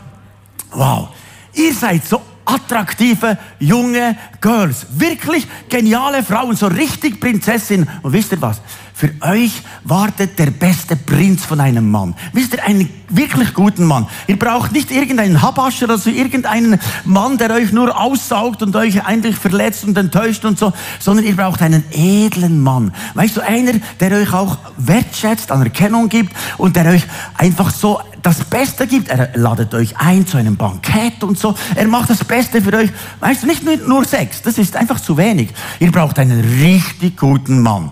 wow, 0.72 1.10
ihr 1.54 1.74
seid 1.74 2.06
so 2.06 2.22
attraktive 2.54 3.38
junge 3.60 4.18
Girls. 4.40 4.86
Wirklich 4.92 5.48
geniale 5.70 6.24
Frauen, 6.24 6.56
so 6.56 6.68
richtig 6.68 7.20
Prinzessin. 7.20 7.88
Und 8.02 8.14
wisst 8.14 8.32
ihr 8.32 8.42
was? 8.42 8.62
Für 8.94 9.10
euch 9.22 9.64
wartet 9.84 10.38
der 10.38 10.52
beste 10.52 10.96
Prinz 10.96 11.44
von 11.44 11.60
einem 11.60 11.90
Mann. 11.90 12.14
Wisst 12.34 12.54
ihr, 12.54 12.64
einen 12.64 12.88
wirklich 13.10 13.54
guten 13.56 13.86
Mann. 13.86 14.06
Ihr 14.28 14.38
braucht 14.38 14.74
nicht 14.74 14.92
irgendeinen 14.92 15.42
Habascher, 15.42 15.90
also 15.90 16.12
irgendeinen 16.12 16.80
Mann, 17.04 17.40
der 17.40 17.52
euch 17.52 17.72
nur 17.72 18.00
aussaugt 18.00 18.62
und 18.62 18.76
euch 18.76 19.04
eigentlich 19.04 19.38
verletzt 19.38 19.86
und 19.86 19.98
enttäuscht 19.98 20.46
und 20.46 20.60
so, 20.60 20.72
sondern 21.00 21.26
ihr 21.26 21.36
braucht 21.36 21.64
einen 21.64 21.84
edlen 21.92 22.62
Mann. 22.62 22.94
Weißt 23.16 23.38
du, 23.38 23.42
einer, 23.42 23.74
der 24.00 24.12
euch 24.12 24.34
auch 24.34 24.60
wertschätzt, 24.78 25.52
Anerkennung 25.52 26.08
gibt 26.08 26.36
und 26.60 26.76
der 26.76 26.86
euch 26.86 27.04
einfach 27.38 27.72
so 27.72 28.02
das 28.22 28.44
Beste 28.44 28.88
gibt. 28.88 29.10
Er 29.10 29.32
ladet 29.36 29.74
euch 29.74 29.98
ein 29.98 30.26
zu 30.28 30.38
einem 30.38 30.56
Bankett 30.56 31.24
und 31.24 31.38
so. 31.38 31.56
Er 31.76 31.88
macht 31.88 32.10
das 32.10 32.24
Beste 32.24 32.62
für 32.62 32.74
euch. 32.74 32.90
Weißt 33.20 33.44
du, 33.44 33.48
nicht 33.48 33.64
nur, 33.66 34.06
Sex, 34.06 34.42
das 34.42 34.58
ist 34.58 34.76
einfach 34.76 35.00
zu 35.00 35.18
wenig. 35.18 35.50
Ihr 35.80 35.92
braucht 35.92 36.20
einen 36.20 36.40
richtig 36.62 37.18
guten 37.18 37.62
Mann. 37.62 37.92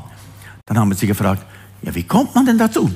Dann 0.65 0.77
haben 0.77 0.93
sie 0.93 1.07
gefragt, 1.07 1.45
ja, 1.81 1.93
wie 1.95 2.03
kommt 2.03 2.35
man 2.35 2.45
denn 2.45 2.57
dazu? 2.57 2.91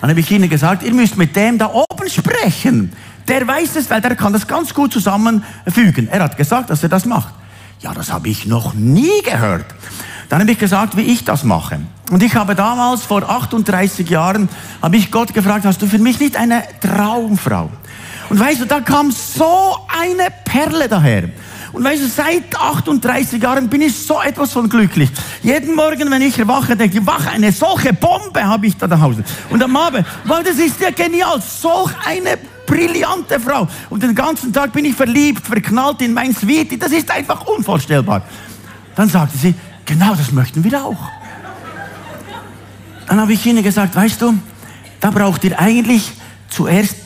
Dann 0.00 0.10
habe 0.10 0.20
ich 0.20 0.30
ihnen 0.30 0.48
gesagt, 0.48 0.82
ihr 0.82 0.94
müsst 0.94 1.16
mit 1.16 1.34
dem 1.36 1.58
da 1.58 1.72
oben 1.72 2.08
sprechen. 2.08 2.92
Der 3.28 3.46
weiß 3.46 3.76
es, 3.76 3.90
weil 3.90 4.00
der 4.00 4.14
kann 4.14 4.32
das 4.32 4.46
ganz 4.46 4.72
gut 4.72 4.92
zusammenfügen. 4.92 6.08
Er 6.08 6.22
hat 6.22 6.36
gesagt, 6.36 6.70
dass 6.70 6.82
er 6.82 6.88
das 6.88 7.04
macht. 7.06 7.34
Ja, 7.80 7.92
das 7.92 8.12
habe 8.12 8.28
ich 8.28 8.46
noch 8.46 8.74
nie 8.74 9.22
gehört. 9.24 9.66
Dann 10.28 10.40
habe 10.40 10.50
ich 10.50 10.58
gesagt, 10.58 10.96
wie 10.96 11.02
ich 11.02 11.24
das 11.24 11.44
mache. 11.44 11.80
Und 12.10 12.22
ich 12.22 12.34
habe 12.34 12.54
damals, 12.54 13.02
vor 13.02 13.28
38 13.28 14.08
Jahren, 14.08 14.48
habe 14.82 14.96
ich 14.96 15.10
Gott 15.10 15.34
gefragt, 15.34 15.64
hast 15.64 15.82
du 15.82 15.86
für 15.86 15.98
mich 15.98 16.20
nicht 16.20 16.36
eine 16.36 16.62
Traumfrau? 16.80 17.70
Und 18.28 18.40
weißt 18.40 18.60
du, 18.60 18.64
da 18.64 18.80
kam 18.80 19.10
so 19.10 19.76
eine 20.00 20.28
Perle 20.44 20.88
daher. 20.88 21.28
Und 21.72 21.84
weißt 21.84 22.02
du, 22.02 22.08
seit 22.08 22.58
38 22.58 23.42
Jahren 23.42 23.68
bin 23.68 23.82
ich 23.82 23.94
so 23.94 24.20
etwas 24.20 24.52
von 24.52 24.68
glücklich. 24.68 25.10
Jeden 25.42 25.74
Morgen, 25.74 26.10
wenn 26.10 26.22
ich 26.22 26.38
erwache, 26.38 26.76
denke 26.76 26.98
ich, 26.98 27.06
wach, 27.06 27.26
eine 27.26 27.52
solche 27.52 27.92
Bombe 27.92 28.42
habe 28.44 28.66
ich 28.66 28.76
da 28.76 28.88
zu 28.88 29.00
Hause. 29.00 29.22
Und 29.50 29.62
am 29.62 29.76
Abend, 29.76 30.06
weil 30.24 30.42
das 30.42 30.56
ist 30.56 30.80
ja 30.80 30.90
genial, 30.90 31.40
solch 31.40 31.92
eine 32.06 32.38
brillante 32.66 33.38
Frau. 33.38 33.68
Und 33.90 34.02
den 34.02 34.14
ganzen 34.14 34.52
Tag 34.52 34.72
bin 34.72 34.84
ich 34.84 34.94
verliebt, 34.94 35.46
verknallt 35.46 36.00
in 36.02 36.14
mein 36.14 36.34
Sweetie. 36.34 36.78
Das 36.78 36.92
ist 36.92 37.10
einfach 37.10 37.46
unvorstellbar. 37.46 38.22
Dann 38.94 39.08
sagte 39.08 39.36
sie, 39.36 39.54
Genau, 39.86 40.14
das 40.14 40.32
möchten 40.32 40.62
wir 40.64 40.84
auch. 40.84 41.10
Dann 43.06 43.20
habe 43.20 43.32
ich 43.32 43.46
ihnen 43.46 43.62
gesagt, 43.62 43.94
weißt 43.94 44.20
du, 44.20 44.34
da 45.00 45.10
braucht 45.10 45.44
ihr 45.44 45.58
eigentlich 45.58 46.12
zuerst 46.48 46.96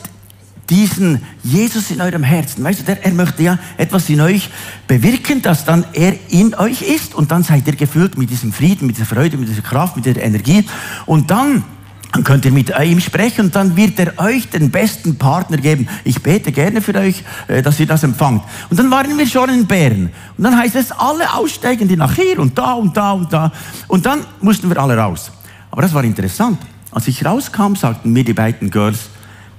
diesen 0.69 1.21
Jesus 1.43 1.91
in 1.91 2.01
eurem 2.01 2.23
Herzen. 2.23 2.63
Weißt 2.63 2.79
du, 2.79 2.83
der, 2.83 3.05
er 3.05 3.11
möchte 3.11 3.43
ja 3.43 3.59
etwas 3.77 4.09
in 4.09 4.21
euch 4.21 4.49
bewirken, 4.87 5.41
dass 5.41 5.65
dann 5.65 5.85
er 5.93 6.15
in 6.29 6.55
euch 6.55 6.81
ist 6.81 7.13
und 7.13 7.29
dann 7.29 7.43
seid 7.43 7.67
ihr 7.67 7.75
gefüllt 7.75 8.17
mit 8.17 8.29
diesem 8.29 8.53
Frieden, 8.53 8.87
mit 8.87 8.95
dieser 8.95 9.05
Freude, 9.05 9.37
mit 9.37 9.49
dieser 9.49 9.61
Kraft, 9.61 9.97
mit 9.97 10.05
der 10.05 10.23
Energie 10.23 10.65
und 11.05 11.29
dann 11.29 11.63
dann 12.11 12.23
könnt 12.23 12.45
ihr 12.45 12.51
mit 12.51 12.71
ihm 12.77 12.99
sprechen 12.99 13.45
und 13.45 13.55
dann 13.55 13.75
wird 13.75 13.97
er 13.99 14.19
euch 14.19 14.49
den 14.49 14.69
besten 14.69 15.17
Partner 15.17 15.57
geben. 15.57 15.87
Ich 16.03 16.21
bete 16.21 16.51
gerne 16.51 16.81
für 16.81 16.95
euch, 16.95 17.23
äh, 17.47 17.61
dass 17.61 17.79
ihr 17.79 17.87
das 17.87 18.03
empfangt. 18.03 18.43
Und 18.69 18.77
dann 18.77 18.91
waren 18.91 19.17
wir 19.17 19.27
schon 19.27 19.49
in 19.49 19.65
Bären. 19.65 20.09
Und 20.37 20.43
dann 20.43 20.57
heißt 20.57 20.75
es, 20.75 20.91
alle 20.91 21.33
aussteigen, 21.33 21.87
die 21.87 21.95
nach 21.95 22.13
hier 22.13 22.39
und 22.39 22.57
da 22.57 22.73
und 22.73 22.95
da 22.97 23.11
und 23.13 23.31
da. 23.31 23.51
Und 23.87 24.05
dann 24.05 24.25
mussten 24.41 24.69
wir 24.69 24.77
alle 24.77 24.97
raus. 24.97 25.31
Aber 25.69 25.81
das 25.81 25.93
war 25.93 26.03
interessant. 26.03 26.59
Als 26.91 27.07
ich 27.07 27.25
rauskam, 27.25 27.75
sagten 27.75 28.11
mir 28.11 28.25
die 28.25 28.33
beiden 28.33 28.69
Girls, 28.69 28.99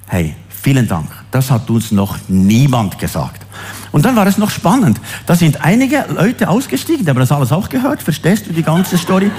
hey, 0.08 0.34
vielen 0.50 0.86
Dank. 0.86 1.08
Das 1.30 1.50
hat 1.50 1.70
uns 1.70 1.90
noch 1.90 2.18
niemand 2.28 2.98
gesagt. 2.98 3.46
Und 3.92 4.04
dann 4.04 4.14
war 4.14 4.26
es 4.26 4.36
noch 4.36 4.50
spannend. 4.50 5.00
Da 5.24 5.34
sind 5.34 5.64
einige 5.64 6.04
Leute 6.14 6.48
ausgestiegen, 6.48 7.04
die 7.04 7.10
haben 7.10 7.18
das 7.18 7.32
alles 7.32 7.52
auch 7.52 7.70
gehört. 7.70 8.02
Verstehst 8.02 8.46
du 8.46 8.52
die 8.52 8.62
ganze 8.62 8.98
Story? 8.98 9.30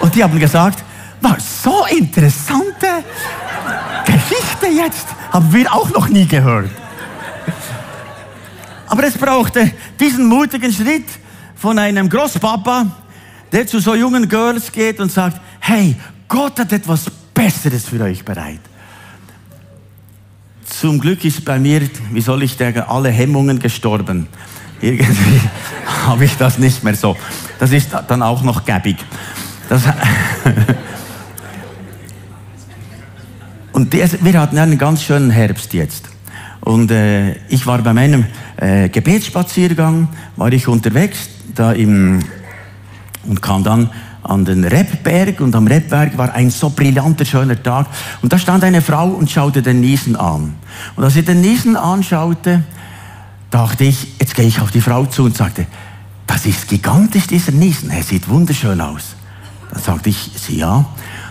Und 0.00 0.14
die 0.14 0.22
haben 0.22 0.38
gesagt, 0.38 0.84
war 1.20 1.38
so 1.40 1.84
interessante 1.86 3.04
Geschichte 4.04 4.66
jetzt. 4.66 5.06
Haben 5.30 5.52
wir 5.52 5.72
auch 5.72 5.90
noch 5.90 6.08
nie 6.08 6.26
gehört. 6.26 6.70
Aber 8.86 9.04
es 9.04 9.18
brauchte 9.18 9.70
diesen 10.00 10.26
mutigen 10.26 10.72
Schritt 10.72 11.06
von 11.54 11.78
einem 11.78 12.08
Großpapa, 12.08 12.86
der 13.52 13.66
zu 13.66 13.80
so 13.80 13.94
jungen 13.94 14.28
Girls 14.28 14.72
geht 14.72 15.00
und 15.00 15.12
sagt, 15.12 15.40
hey, 15.60 15.96
Gott 16.26 16.58
hat 16.58 16.72
etwas 16.72 17.10
Besseres 17.34 17.84
für 17.84 18.00
euch 18.00 18.24
bereit. 18.24 18.60
Zum 20.64 21.00
Glück 21.00 21.24
ist 21.24 21.44
bei 21.44 21.58
mir, 21.58 21.82
wie 22.12 22.20
soll 22.20 22.42
ich 22.42 22.56
sagen, 22.56 22.80
alle 22.80 23.10
Hemmungen 23.10 23.58
gestorben. 23.58 24.28
Irgendwie 24.80 25.40
habe 26.06 26.24
ich 26.24 26.36
das 26.36 26.58
nicht 26.58 26.84
mehr 26.84 26.94
so. 26.94 27.16
Das 27.58 27.72
ist 27.72 27.90
dann 28.06 28.22
auch 28.22 28.42
noch 28.42 28.64
gäbig. 28.64 28.96
Das 29.68 29.82
Und 33.78 33.92
wir 33.92 34.40
hatten 34.40 34.58
einen 34.58 34.76
ganz 34.76 35.04
schönen 35.04 35.30
Herbst 35.30 35.72
jetzt. 35.72 36.08
Und 36.62 36.90
äh, 36.90 37.36
ich 37.48 37.64
war 37.64 37.78
bei 37.78 37.92
meinem 37.92 38.24
äh, 38.56 38.88
Gebetsspaziergang, 38.88 40.08
war 40.34 40.52
ich 40.52 40.66
unterwegs 40.66 41.28
da 41.54 41.70
im, 41.70 42.18
und 43.22 43.40
kam 43.40 43.62
dann 43.62 43.88
an 44.24 44.44
den 44.44 44.64
Rebberg 44.64 45.40
und 45.40 45.54
am 45.54 45.68
Rebberg 45.68 46.18
war 46.18 46.34
ein 46.34 46.50
so 46.50 46.70
brillanter, 46.70 47.24
schöner 47.24 47.62
Tag. 47.62 47.86
Und 48.20 48.32
da 48.32 48.38
stand 48.40 48.64
eine 48.64 48.82
Frau 48.82 49.10
und 49.10 49.30
schaute 49.30 49.62
den 49.62 49.80
Niesen 49.80 50.16
an. 50.16 50.54
Und 50.96 51.04
als 51.04 51.14
sie 51.14 51.22
den 51.22 51.40
Niesen 51.40 51.76
anschaute, 51.76 52.64
dachte 53.48 53.84
ich, 53.84 54.18
jetzt 54.18 54.34
gehe 54.34 54.46
ich 54.46 54.60
auf 54.60 54.72
die 54.72 54.80
Frau 54.80 55.06
zu 55.06 55.22
und 55.22 55.36
sagte, 55.36 55.68
das 56.26 56.46
ist 56.46 56.66
gigantisch, 56.66 57.28
dieser 57.28 57.52
Niesen, 57.52 57.90
er 57.90 58.02
sieht 58.02 58.28
wunderschön 58.28 58.80
aus. 58.80 59.14
Dann 59.70 59.80
sagte 59.80 60.10
ich, 60.10 60.32
sie 60.34 60.58
ja 60.58 60.84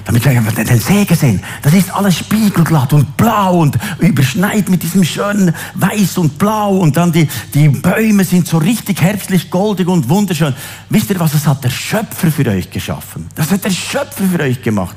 damit 0.07 0.23
wir 0.23 0.31
einfach 0.31 0.53
den 0.53 0.79
See 0.79 1.03
gesehen. 1.03 1.41
Das 1.61 1.73
ist 1.73 1.93
alles 1.93 2.17
spiegelglatt 2.17 2.93
und 2.93 3.17
blau 3.17 3.59
und 3.59 3.77
überschneit 3.99 4.69
mit 4.69 4.81
diesem 4.81 5.03
schönen 5.03 5.53
Weiß 5.75 6.17
und 6.17 6.37
Blau 6.37 6.77
und 6.77 6.95
dann 6.95 7.11
die, 7.11 7.27
die 7.53 7.67
Bäume 7.67 8.23
sind 8.23 8.47
so 8.47 8.57
richtig 8.57 9.01
herbstlich 9.01 9.51
goldig 9.51 9.87
und 9.89 10.07
wunderschön. 10.07 10.55
Wisst 10.89 11.09
ihr 11.09 11.19
was, 11.19 11.33
das 11.33 11.45
hat 11.45 11.61
der 11.61 11.69
Schöpfer 11.69 12.31
für 12.31 12.47
euch 12.47 12.71
geschaffen. 12.71 13.27
Das 13.35 13.51
hat 13.51 13.65
der 13.65 13.69
Schöpfer 13.69 14.23
für 14.31 14.39
euch 14.39 14.61
gemacht. 14.61 14.95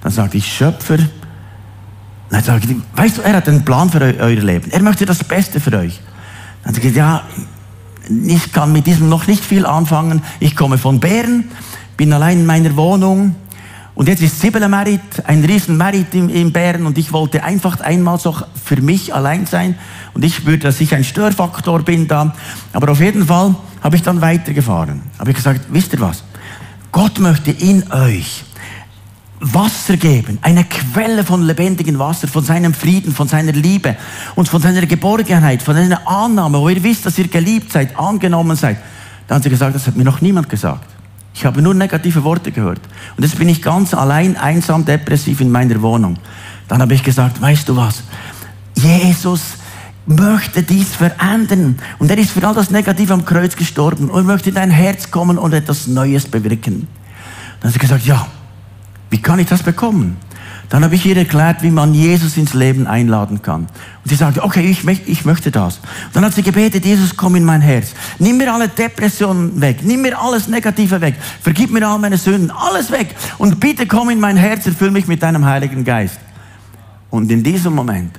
Dann 0.00 0.12
sagte 0.12 0.36
ich, 0.36 0.46
Schöpfer, 0.46 0.98
dann 2.30 2.44
sage 2.44 2.68
ich, 2.70 2.76
weißt 2.96 3.18
du, 3.18 3.22
er 3.22 3.32
hat 3.34 3.48
einen 3.48 3.64
Plan 3.64 3.90
für 3.90 4.00
euer 4.00 4.28
Leben. 4.28 4.70
Er 4.70 4.80
möchte 4.80 5.06
das 5.06 5.24
Beste 5.24 5.58
für 5.58 5.76
euch. 5.76 6.00
Dann 6.62 6.72
sage 6.72 6.88
ich, 6.88 6.94
ja, 6.94 7.24
ich 8.24 8.52
kann 8.52 8.72
mit 8.72 8.86
diesem 8.86 9.08
noch 9.08 9.26
nicht 9.26 9.44
viel 9.44 9.66
anfangen. 9.66 10.22
Ich 10.38 10.54
komme 10.54 10.78
von 10.78 11.00
Bären, 11.00 11.50
bin 11.96 12.12
allein 12.12 12.40
in 12.40 12.46
meiner 12.46 12.76
Wohnung, 12.76 13.34
und 13.96 14.08
jetzt 14.08 14.20
ist 14.20 14.38
Sibylle 14.38 14.68
Merit, 14.68 15.00
ein 15.24 15.42
riesen 15.42 15.78
Merit 15.78 16.14
in, 16.14 16.28
in 16.28 16.52
Bern 16.52 16.84
und 16.84 16.98
ich 16.98 17.14
wollte 17.14 17.42
einfach 17.42 17.80
einmal 17.80 18.20
so 18.20 18.36
für 18.62 18.80
mich 18.82 19.14
allein 19.14 19.46
sein 19.46 19.74
und 20.12 20.22
ich 20.22 20.36
spürte, 20.36 20.66
dass 20.66 20.82
ich 20.82 20.94
ein 20.94 21.02
Störfaktor 21.02 21.82
bin 21.82 22.06
da. 22.06 22.34
Aber 22.74 22.92
auf 22.92 23.00
jeden 23.00 23.26
Fall 23.26 23.54
habe 23.82 23.96
ich 23.96 24.02
dann 24.02 24.20
weitergefahren. 24.20 25.00
Habe 25.18 25.30
ich 25.30 25.36
gesagt, 25.36 25.62
wisst 25.70 25.94
ihr 25.94 26.00
was? 26.00 26.24
Gott 26.92 27.18
möchte 27.20 27.50
in 27.50 27.90
euch 27.90 28.44
Wasser 29.40 29.96
geben, 29.96 30.38
eine 30.42 30.64
Quelle 30.64 31.24
von 31.24 31.42
lebendigem 31.42 31.98
Wasser, 31.98 32.28
von 32.28 32.44
seinem 32.44 32.74
Frieden, 32.74 33.14
von 33.14 33.28
seiner 33.28 33.52
Liebe 33.52 33.96
und 34.34 34.46
von 34.46 34.60
seiner 34.60 34.84
Geborgenheit, 34.84 35.62
von 35.62 35.74
seiner 35.74 36.06
Annahme, 36.06 36.60
wo 36.60 36.68
ihr 36.68 36.82
wisst, 36.82 37.06
dass 37.06 37.16
ihr 37.16 37.28
geliebt 37.28 37.72
seid, 37.72 37.98
angenommen 37.98 38.56
seid. 38.56 38.76
Da 39.26 39.36
haben 39.36 39.42
sie 39.42 39.50
gesagt, 39.50 39.74
das 39.74 39.86
hat 39.86 39.96
mir 39.96 40.04
noch 40.04 40.20
niemand 40.20 40.50
gesagt. 40.50 40.95
Ich 41.36 41.44
habe 41.44 41.60
nur 41.60 41.74
negative 41.74 42.24
Worte 42.24 42.50
gehört. 42.50 42.80
Und 43.14 43.22
jetzt 43.22 43.38
bin 43.38 43.50
ich 43.50 43.60
ganz 43.60 43.92
allein, 43.92 44.38
einsam, 44.38 44.86
depressiv 44.86 45.42
in 45.42 45.50
meiner 45.50 45.82
Wohnung. 45.82 46.16
Dann 46.66 46.80
habe 46.80 46.94
ich 46.94 47.02
gesagt, 47.02 47.42
weißt 47.42 47.68
du 47.68 47.76
was? 47.76 48.04
Jesus 48.74 49.42
möchte 50.06 50.62
dies 50.62 50.94
verändern. 50.94 51.78
Und 51.98 52.10
er 52.10 52.16
ist 52.16 52.30
für 52.30 52.46
all 52.48 52.54
das 52.54 52.70
Negative 52.70 53.12
am 53.12 53.26
Kreuz 53.26 53.54
gestorben 53.54 54.08
und 54.08 54.24
möchte 54.24 54.48
in 54.48 54.54
dein 54.54 54.70
Herz 54.70 55.10
kommen 55.10 55.36
und 55.36 55.52
etwas 55.52 55.86
Neues 55.86 56.24
bewirken. 56.24 56.88
Dann 57.60 57.68
hat 57.68 57.74
sie 57.74 57.80
gesagt, 57.80 58.06
ja, 58.06 58.26
wie 59.10 59.20
kann 59.20 59.38
ich 59.38 59.46
das 59.46 59.62
bekommen? 59.62 60.16
Dann 60.68 60.82
habe 60.82 60.96
ich 60.96 61.06
ihr 61.06 61.16
erklärt, 61.16 61.62
wie 61.62 61.70
man 61.70 61.94
Jesus 61.94 62.36
ins 62.36 62.52
Leben 62.52 62.86
einladen 62.86 63.40
kann. 63.40 63.62
Und 63.62 64.08
sie 64.08 64.16
sagte, 64.16 64.42
okay, 64.42 64.68
ich, 64.68 64.86
ich 65.08 65.24
möchte 65.24 65.50
das. 65.50 65.80
Dann 66.12 66.24
hat 66.24 66.34
sie 66.34 66.42
gebetet, 66.42 66.84
Jesus, 66.84 67.16
komm 67.16 67.36
in 67.36 67.44
mein 67.44 67.60
Herz. 67.60 67.92
Nimm 68.18 68.38
mir 68.38 68.52
alle 68.52 68.68
Depressionen 68.68 69.60
weg. 69.60 69.78
Nimm 69.82 70.02
mir 70.02 70.20
alles 70.20 70.48
Negative 70.48 71.00
weg. 71.00 71.14
Vergib 71.40 71.70
mir 71.70 71.86
all 71.86 71.98
meine 71.98 72.18
Sünden. 72.18 72.50
Alles 72.50 72.90
weg. 72.90 73.14
Und 73.38 73.60
bitte 73.60 73.86
komm 73.86 74.10
in 74.10 74.18
mein 74.18 74.36
Herz, 74.36 74.66
erfüll 74.66 74.90
mich 74.90 75.06
mit 75.06 75.22
deinem 75.22 75.44
Heiligen 75.44 75.84
Geist. 75.84 76.18
Und 77.10 77.30
in 77.30 77.42
diesem 77.42 77.74
Moment 77.74 78.18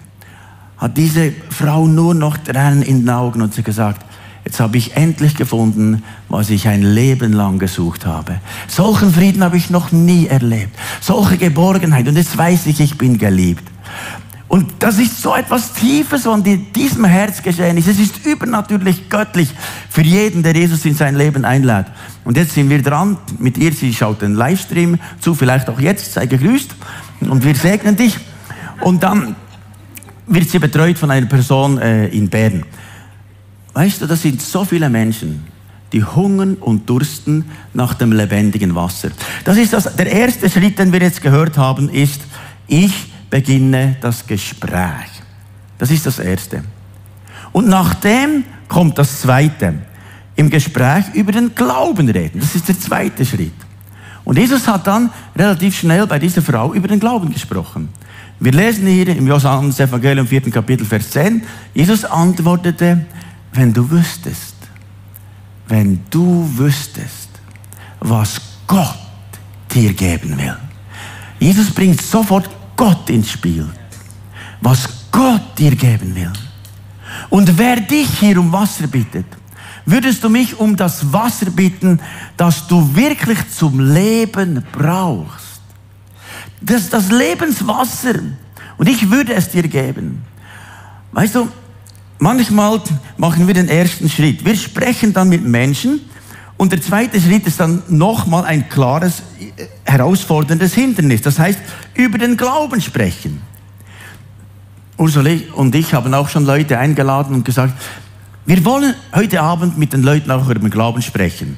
hat 0.78 0.96
diese 0.96 1.34
Frau 1.50 1.86
nur 1.86 2.14
noch 2.14 2.38
Tränen 2.38 2.82
in 2.82 3.02
den 3.02 3.10
Augen 3.10 3.42
und 3.42 3.54
sie 3.54 3.64
gesagt, 3.64 4.06
Jetzt 4.48 4.62
habe 4.62 4.78
ich 4.78 4.96
endlich 4.96 5.36
gefunden, 5.36 6.04
was 6.30 6.50
ich 6.50 6.70
ein 6.70 6.82
Leben 6.82 7.34
lang 7.34 7.60
gesucht 7.60 8.06
habe. 8.06 8.40
Solchen 8.70 9.12
Frieden 9.12 9.44
habe 9.44 9.58
ich 9.58 9.70
noch 9.70 9.92
nie 9.92 10.28
erlebt. 10.28 10.74
Solche 11.02 11.36
Geborgenheit. 11.36 12.08
Und 12.08 12.16
jetzt 12.16 12.38
weiß 12.38 12.66
ich, 12.68 12.80
ich 12.80 12.98
bin 12.98 13.18
geliebt. 13.18 13.66
Und 14.48 14.72
das 14.80 15.00
ist 15.00 15.22
so 15.22 15.36
etwas 15.36 15.74
Tiefes, 15.74 16.26
was 16.26 16.40
in 16.46 16.72
diesem 16.72 17.04
Herz 17.04 17.44
geschehen 17.44 17.76
ist. 17.76 17.90
Es 17.90 18.00
ist 18.00 18.26
übernatürlich 18.26 19.10
göttlich 19.10 19.50
für 19.90 20.04
jeden, 20.04 20.44
der 20.44 20.56
Jesus 20.56 20.86
in 20.86 20.96
sein 20.96 21.18
Leben 21.18 21.44
einlädt. 21.44 21.88
Und 22.24 22.38
jetzt 22.38 22.54
sind 22.54 22.70
wir 22.70 22.82
dran 22.82 23.18
mit 23.40 23.58
ihr. 23.58 23.74
Sie 23.74 23.94
schaut 23.94 24.22
den 24.22 24.36
Livestream 24.36 24.98
zu, 25.20 25.36
vielleicht 25.36 25.68
auch 25.70 25.82
jetzt. 25.82 26.14
Sei 26.14 26.26
gegrüßt. 26.26 26.74
Und 27.20 27.44
wir 27.44 27.56
segnen 27.56 27.98
dich. 27.98 28.18
Und 28.80 29.04
dann 29.04 29.36
wird 30.26 30.50
sie 30.50 30.60
betreut 30.60 30.98
von 30.98 31.12
einer 31.12 31.28
Person 31.28 31.80
äh, 31.80 32.08
in 32.08 32.30
Bern. 32.30 32.64
Weißt 33.78 34.02
du, 34.02 34.08
das 34.08 34.24
sind 34.24 34.42
so 34.42 34.66
viele 34.66 34.90
Menschen, 34.90 35.46
die 35.94 36.04
hungern 36.04 36.56
und 36.56 36.90
dursten 36.90 37.46
nach 37.76 37.94
dem 37.94 38.12
lebendigen 38.12 38.74
Wasser. 38.74 39.10
Das 39.44 39.56
ist 39.56 39.72
das, 39.72 39.96
der 39.96 40.12
erste 40.12 40.50
Schritt, 40.50 40.80
den 40.80 40.92
wir 40.92 41.00
jetzt 41.00 41.22
gehört 41.22 41.60
haben, 41.60 41.88
ist, 41.90 42.22
ich 42.66 43.14
beginne 43.30 43.96
das 44.02 44.26
Gespräch. 44.26 45.12
Das 45.78 45.92
ist 45.92 46.08
das 46.08 46.18
erste. 46.18 46.64
Und 47.52 47.68
nachdem 47.68 48.46
kommt 48.68 48.98
das 48.98 49.22
zweite. 49.22 49.76
Im 50.36 50.50
Gespräch 50.50 51.06
über 51.14 51.32
den 51.32 51.54
Glauben 51.54 52.10
reden. 52.10 52.40
Das 52.40 52.56
ist 52.56 52.68
der 52.68 52.80
zweite 52.80 53.24
Schritt. 53.28 53.54
Und 54.24 54.40
Jesus 54.40 54.68
hat 54.68 54.88
dann 54.88 55.12
relativ 55.36 55.78
schnell 55.78 56.08
bei 56.08 56.18
dieser 56.18 56.42
Frau 56.42 56.74
über 56.74 56.88
den 56.88 57.00
Glauben 57.00 57.32
gesprochen. 57.32 57.90
Wir 58.40 58.54
lesen 58.54 58.88
hier 58.88 59.16
im 59.16 59.28
Johannes 59.28 59.80
Evangelium 59.80 60.26
4. 60.26 60.42
Kapitel 60.50 60.84
Vers 60.84 61.12
10. 61.12 61.44
Jesus 61.76 62.06
antwortete, 62.06 63.06
wenn 63.58 63.74
du 63.74 63.90
wüsstest, 63.90 64.56
wenn 65.68 66.00
du 66.12 66.48
wüsstest, 66.56 67.30
was 68.00 68.40
Gott 68.68 69.00
dir 69.74 69.94
geben 69.94 70.38
will. 70.38 70.56
Jesus 71.40 71.72
bringt 71.72 72.00
sofort 72.00 72.48
Gott 72.76 73.10
ins 73.10 73.32
Spiel. 73.32 73.68
Was 74.62 74.88
Gott 75.12 75.58
dir 75.58 75.76
geben 75.76 76.14
will. 76.14 76.32
Und 77.30 77.58
wer 77.58 77.78
dich 77.78 78.08
hier 78.20 78.40
um 78.40 78.52
Wasser 78.52 78.86
bittet, 78.86 79.26
würdest 79.86 80.24
du 80.24 80.30
mich 80.30 80.60
um 80.60 80.76
das 80.76 81.12
Wasser 81.12 81.50
bitten, 81.50 82.00
das 82.38 82.68
du 82.68 82.96
wirklich 82.96 83.40
zum 83.50 83.80
Leben 83.80 84.64
brauchst. 84.72 85.62
Das 86.62 86.90
das 86.90 87.10
Lebenswasser. 87.10 88.20
Und 88.78 88.88
ich 88.88 89.10
würde 89.10 89.34
es 89.34 89.50
dir 89.50 89.68
geben. 89.68 90.24
Weißt 91.12 91.34
du, 91.34 91.50
Manchmal 92.20 92.82
machen 93.18 93.48
wir 93.48 93.54
den 93.54 93.70
ersten 93.70 94.10
Schritt. 94.10 94.44
Wir 94.44 94.56
sprechen 94.56 95.14
dann 95.14 95.30
mit 95.30 95.44
Menschen 95.44 96.02
und 96.58 96.72
der 96.72 96.82
zweite 96.82 97.22
Schritt 97.22 97.46
ist 97.46 97.60
dann 97.60 97.84
nochmal 97.88 98.46
ein 98.46 98.68
klares, 98.68 99.22
äh, 99.40 99.66
herausforderndes 99.86 100.74
Hindernis. 100.74 101.22
Das 101.22 101.38
heißt, 101.38 101.60
über 101.94 102.18
den 102.18 102.36
Glauben 102.36 102.82
sprechen. 102.82 103.42
Ursula 104.98 105.32
und 105.54 105.76
ich 105.76 105.94
haben 105.94 106.14
auch 106.16 106.28
schon 106.28 106.46
Leute 106.46 106.80
eingeladen 106.80 107.36
und 107.36 107.46
gesagt, 107.46 107.74
wir 108.48 108.66
wollen 108.66 108.96
heute 109.14 109.42
Abend 109.42 109.78
mit 109.78 109.94
den 109.94 110.02
Leuten 110.02 110.32
auch 110.32 110.46
über 110.46 110.56
den 110.56 110.72
Glauben 110.72 111.04
sprechen. 111.04 111.58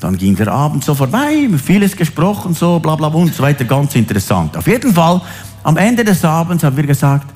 Dann 0.00 0.18
ging 0.18 0.36
der 0.36 0.48
Abend 0.48 0.84
so 0.84 0.94
vorbei, 0.94 1.48
vieles 1.64 1.96
gesprochen, 1.96 2.52
so 2.52 2.78
bla 2.78 2.96
bla 2.96 3.08
und 3.08 3.34
so 3.34 3.42
weiter, 3.42 3.64
ganz 3.64 3.94
interessant. 3.94 4.54
Auf 4.54 4.66
jeden 4.66 4.92
Fall, 4.92 5.22
am 5.62 5.78
Ende 5.78 6.04
des 6.04 6.22
Abends 6.24 6.62
haben 6.62 6.76
wir 6.76 6.86
gesagt, 6.86 7.32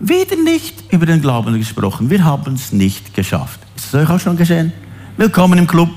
wieder 0.00 0.36
nicht 0.36 0.92
über 0.92 1.06
den 1.06 1.20
Glauben 1.20 1.56
gesprochen, 1.58 2.10
wir 2.10 2.24
haben 2.24 2.54
es 2.54 2.72
nicht 2.72 3.14
geschafft. 3.14 3.60
Ist 3.76 3.92
das 3.92 4.02
euch 4.02 4.10
auch 4.10 4.20
schon 4.20 4.36
geschehen? 4.36 4.72
Willkommen 5.16 5.58
im 5.58 5.66
Club. 5.66 5.90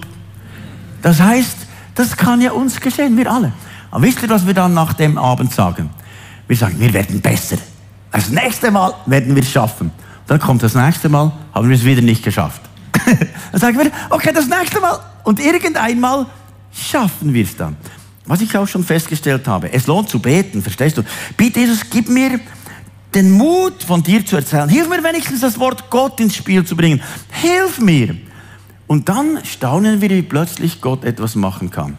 Das 1.02 1.20
heißt, 1.20 1.58
das 1.96 2.16
kann 2.16 2.42
ja 2.42 2.52
uns 2.52 2.80
geschehen, 2.80 3.18
wir 3.18 3.32
alle. 3.32 3.54
Aber 3.90 4.04
wisst 4.04 4.22
ihr, 4.22 4.30
was 4.30 4.46
wir 4.46 4.54
dann 4.54 4.74
nach 4.74 4.94
dem 4.94 5.18
Abend 5.18 5.54
sagen? 5.54 5.90
Wir 6.48 6.56
sagen, 6.56 6.80
wir 6.80 6.94
werden 6.94 7.22
besser. 7.22 7.58
Das 8.12 8.30
nächste 8.30 8.72
Mal 8.72 8.94
werden 9.06 9.36
wir 9.36 9.44
es 9.44 9.52
schaffen. 9.52 9.92
Dann 10.28 10.40
kommt 10.40 10.62
das 10.62 10.76
nächste 10.76 11.10
Mal, 11.10 11.32
haben 11.54 11.70
wir 11.70 11.76
es 11.76 11.84
wieder 11.84 12.02
nicht 12.02 12.24
geschafft. 12.24 12.62
dann 13.52 13.62
sagen 13.62 13.78
wir, 13.78 13.92
okay, 14.10 14.32
das 14.34 14.48
nächste 14.48 14.80
Mal. 14.80 15.00
Und 15.24 15.40
irgendeinmal 15.40 16.26
schaffen 16.72 17.34
wir 17.34 17.44
es 17.44 17.56
dann. 17.56 17.76
Was 18.26 18.42
ich 18.42 18.56
auch 18.58 18.68
schon 18.68 18.84
festgestellt 18.84 19.48
habe, 19.48 19.72
es 19.72 19.88
lohnt 19.88 20.10
zu 20.10 20.20
beten, 20.20 20.62
verstehst 20.62 20.98
du? 20.98 21.04
Bitte 21.38 21.62
Jesus, 21.62 21.80
gib 21.90 22.10
mir 22.10 22.40
den 23.18 23.32
Mut 23.32 23.84
von 23.84 24.04
dir 24.04 24.24
zu 24.24 24.36
erzählen. 24.36 24.70
Hilf 24.70 24.88
mir 24.88 25.04
wenigstens 25.04 25.42
das 25.42 25.60
Wort 25.60 25.90
Gott 25.90 26.20
ins 26.20 26.36
Spiel 26.36 26.64
zu 26.64 26.76
bringen. 26.76 27.02
Hilf 27.30 27.80
mir. 27.80 28.16
Und 28.86 29.10
dann 29.10 29.40
staunen 29.44 30.02
wir, 30.02 30.10
wie 30.12 30.22
plötzlich 30.22 30.82
Gott 30.82 31.04
etwas 31.04 31.36
machen 31.36 31.72
kann. 31.72 31.98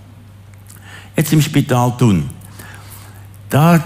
Jetzt 1.16 1.32
im 1.32 1.42
Spital 1.42 1.96
tun. 1.98 2.30
Da 3.50 3.82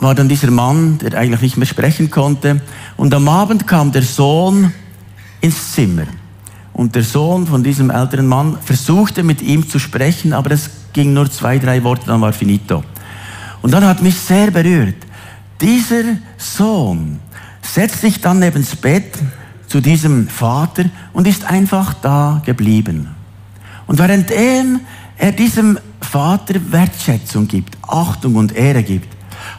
war 0.00 0.14
dann 0.14 0.28
dieser 0.28 0.50
Mann, 0.50 0.98
der 0.98 1.16
eigentlich 1.16 1.40
nicht 1.40 1.56
mehr 1.56 1.66
sprechen 1.66 2.10
konnte. 2.10 2.60
Und 2.96 3.14
am 3.14 3.28
Abend 3.28 3.68
kam 3.68 3.92
der 3.92 4.02
Sohn 4.02 4.72
ins 5.40 5.72
Zimmer. 5.72 6.06
Und 6.72 6.96
der 6.96 7.04
Sohn 7.04 7.46
von 7.46 7.62
diesem 7.62 7.90
älteren 7.90 8.26
Mann 8.26 8.58
versuchte 8.64 9.22
mit 9.22 9.40
ihm 9.40 9.68
zu 9.68 9.78
sprechen, 9.78 10.32
aber 10.32 10.50
es 10.50 10.68
ging 10.92 11.12
nur 11.12 11.30
zwei, 11.30 11.58
drei 11.58 11.84
Worte, 11.84 12.06
dann 12.06 12.20
war 12.20 12.32
finito. 12.32 12.82
Und 13.62 13.70
dann 13.72 13.84
hat 13.84 14.02
mich 14.02 14.18
sehr 14.18 14.50
berührt. 14.50 14.96
Dieser 15.60 16.16
Sohn 16.38 17.20
setzt 17.62 18.00
sich 18.00 18.20
dann 18.20 18.38
neben 18.38 18.62
das 18.62 18.76
Bett 18.76 19.12
zu 19.66 19.80
diesem 19.80 20.28
Vater 20.28 20.84
und 21.12 21.26
ist 21.26 21.44
einfach 21.44 21.94
da 21.94 22.42
geblieben. 22.44 23.08
Und 23.86 23.98
währenddem 23.98 24.80
er 25.18 25.32
diesem 25.32 25.78
Vater 26.00 26.54
Wertschätzung 26.70 27.46
gibt, 27.46 27.76
Achtung 27.86 28.36
und 28.36 28.52
Ehre 28.52 28.82
gibt, 28.82 29.08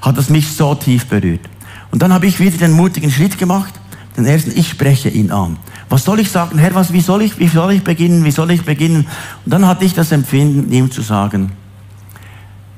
hat 0.02 0.18
es 0.18 0.30
mich 0.30 0.52
so 0.52 0.74
tief 0.76 1.06
berührt. 1.06 1.48
Und 1.92 2.02
dann 2.02 2.14
habe 2.14 2.26
ich 2.26 2.40
wieder 2.40 2.58
den 2.58 2.72
mutigen 2.72 3.12
Schritt 3.12 3.38
gemacht, 3.38 3.74
den 4.18 4.26
ersten, 4.26 4.52
ich 4.58 4.70
spreche 4.70 5.10
ihn 5.10 5.32
an. 5.32 5.58
Was 5.90 6.04
soll 6.04 6.20
ich 6.20 6.32
sagen? 6.32 6.58
Herr, 6.58 6.74
was, 6.76 6.92
wie 6.94 7.02
soll 7.02 7.22
ich, 7.22 7.38
wie 7.40 7.48
soll 7.48 7.74
ich 7.74 7.84
beginnen? 7.84 8.24
Wie 8.24 8.32
soll 8.32 8.52
ich 8.52 8.64
beginnen? 8.64 9.08
Und 9.46 9.54
dann 9.54 9.68
hatte 9.68 9.86
ich 9.86 9.94
das 9.94 10.12
Empfinden, 10.12 10.72
ihm 10.72 10.92
zu 10.92 11.02
sagen, 11.02 11.52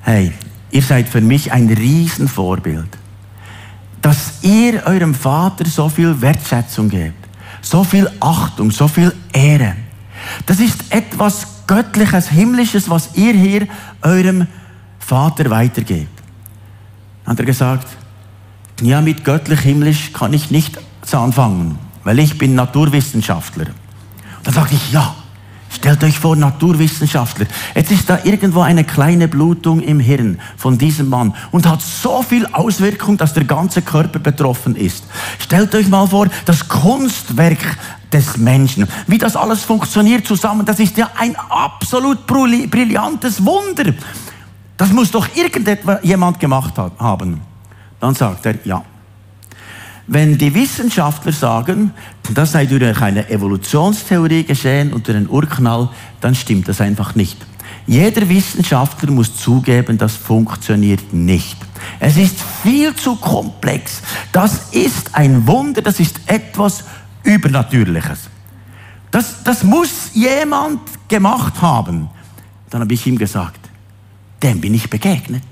hey, 0.01 0.31
ihr 0.71 0.81
seid 0.81 1.07
für 1.07 1.21
mich 1.21 1.51
ein 1.51 1.69
Riesenvorbild. 1.69 2.97
Dass 4.03 4.43
ihr 4.43 4.83
eurem 4.85 5.15
Vater 5.15 5.65
so 5.65 5.89
viel 5.89 6.21
Wertschätzung 6.21 6.89
gebt, 6.89 7.27
so 7.61 7.83
viel 7.83 8.07
Achtung, 8.19 8.69
so 8.69 8.87
viel 8.87 9.11
Ehre. 9.31 9.75
Das 10.45 10.59
ist 10.59 10.83
etwas 10.91 11.47
Göttliches, 11.65 12.29
Himmlisches, 12.29 12.87
was 12.87 13.15
ihr 13.15 13.33
hier 13.33 13.67
eurem 14.03 14.45
Vater 14.99 15.49
weitergebt 15.49 16.13
hat 17.25 17.39
er 17.39 17.45
gesagt, 17.45 17.87
ja, 18.81 19.01
mit 19.01 19.23
göttlich-himmlisch 19.23 20.13
kann 20.13 20.33
ich 20.33 20.51
nicht 20.51 20.77
anfangen, 21.11 21.77
weil 22.03 22.19
ich 22.19 22.37
bin 22.37 22.55
Naturwissenschaftler. 22.55 23.67
Und 23.67 24.47
dann 24.47 24.53
sagte 24.53 24.75
ich, 24.75 24.91
ja, 24.91 25.15
stellt 25.75 26.03
euch 26.03 26.19
vor, 26.19 26.35
Naturwissenschaftler. 26.35 27.45
Jetzt 27.75 27.91
ist 27.91 28.09
da 28.09 28.19
irgendwo 28.23 28.61
eine 28.61 28.83
kleine 28.83 29.27
Blutung 29.27 29.81
im 29.81 29.99
Hirn 29.99 30.39
von 30.57 30.77
diesem 30.77 31.09
Mann 31.09 31.35
und 31.51 31.67
hat 31.67 31.81
so 31.81 32.21
viel 32.23 32.45
Auswirkung, 32.47 33.17
dass 33.17 33.33
der 33.33 33.43
ganze 33.43 33.81
Körper 33.81 34.19
betroffen 34.19 34.75
ist. 34.75 35.05
Stellt 35.39 35.73
euch 35.75 35.89
mal 35.89 36.07
vor, 36.07 36.27
das 36.45 36.67
Kunstwerk 36.67 37.77
des 38.11 38.37
Menschen, 38.37 38.87
wie 39.07 39.17
das 39.17 39.35
alles 39.35 39.63
funktioniert 39.63 40.27
zusammen, 40.27 40.65
das 40.65 40.79
ist 40.79 40.97
ja 40.97 41.09
ein 41.17 41.35
absolut 41.49 42.27
brillantes 42.27 43.43
Wunder. 43.43 43.93
Das 44.77 44.91
muss 44.91 45.11
doch 45.11 45.27
irgendjemand 45.35 46.39
gemacht 46.39 46.73
haben. 46.77 47.41
Dann 47.99 48.15
sagt 48.15 48.45
er, 48.45 48.55
ja. 48.65 48.83
Wenn 50.07 50.37
die 50.37 50.53
Wissenschaftler 50.53 51.31
sagen, 51.31 51.91
das 52.33 52.51
sei 52.51 52.65
durch 52.65 53.01
eine 53.01 53.29
Evolutionstheorie 53.29 54.43
geschehen 54.43 54.91
und 54.91 55.07
durch 55.07 55.15
einen 55.15 55.29
Urknall, 55.29 55.89
dann 56.19 56.35
stimmt 56.35 56.67
das 56.67 56.81
einfach 56.81 57.15
nicht. 57.15 57.37
Jeder 57.87 58.27
Wissenschaftler 58.27 59.11
muss 59.11 59.35
zugeben, 59.35 59.97
das 59.97 60.15
funktioniert 60.15 61.13
nicht. 61.13 61.57
Es 61.99 62.17
ist 62.17 62.35
viel 62.61 62.95
zu 62.95 63.15
komplex. 63.15 64.01
Das 64.31 64.69
ist 64.71 65.15
ein 65.15 65.47
Wunder, 65.47 65.81
das 65.81 65.99
ist 65.99 66.19
etwas 66.25 66.83
Übernatürliches. 67.23 68.29
Das, 69.11 69.43
das 69.43 69.63
muss 69.63 70.11
jemand 70.13 70.81
gemacht 71.07 71.61
haben. 71.61 72.09
Dann 72.69 72.81
habe 72.81 72.93
ich 72.93 73.05
ihm 73.05 73.17
gesagt, 73.17 73.59
dem 74.41 74.59
bin 74.59 74.73
ich 74.73 74.89
begegnet. 74.89 75.43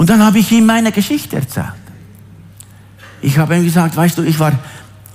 Und 0.00 0.08
dann 0.08 0.24
habe 0.24 0.38
ich 0.38 0.50
ihm 0.50 0.64
meine 0.64 0.92
Geschichte 0.92 1.36
erzählt. 1.36 1.74
Ich 3.20 3.36
habe 3.36 3.54
ihm 3.54 3.64
gesagt, 3.64 3.98
weißt 3.98 4.16
du, 4.16 4.22
ich 4.22 4.38
war 4.38 4.58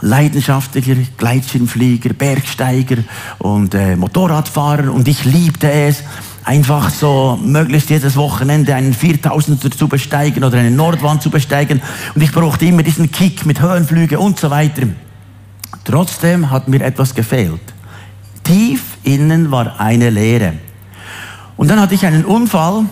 leidenschaftlicher 0.01 0.93
Gleitschirmflieger, 1.17 2.13
Bergsteiger 2.13 2.97
und 3.39 3.73
äh, 3.73 3.95
Motorradfahrer 3.95 4.93
und 4.93 5.07
ich 5.07 5.25
liebte 5.25 5.71
es, 5.71 6.03
einfach 6.43 6.91
so 6.91 7.39
möglichst 7.43 7.89
jedes 7.89 8.15
Wochenende 8.15 8.75
einen 8.75 8.93
4000er 8.93 9.75
zu 9.75 9.87
besteigen 9.87 10.43
oder 10.43 10.59
eine 10.59 10.69
Nordwand 10.69 11.23
zu 11.23 11.31
besteigen 11.31 11.81
und 12.13 12.21
ich 12.21 12.31
brauchte 12.31 12.67
immer 12.67 12.83
diesen 12.83 13.11
Kick 13.11 13.43
mit 13.43 13.61
Höhenflüge 13.61 14.19
und 14.19 14.39
so 14.39 14.51
weiter. 14.51 14.83
Trotzdem 15.83 16.51
hat 16.51 16.67
mir 16.67 16.81
etwas 16.81 17.15
gefehlt. 17.15 17.73
Tief 18.43 18.99
innen 19.01 19.49
war 19.49 19.79
eine 19.79 20.11
Leere. 20.11 20.53
Und 21.57 21.71
dann 21.71 21.81
hatte 21.81 21.95
ich 21.95 22.05
einen 22.05 22.23
Unfall. 22.23 22.85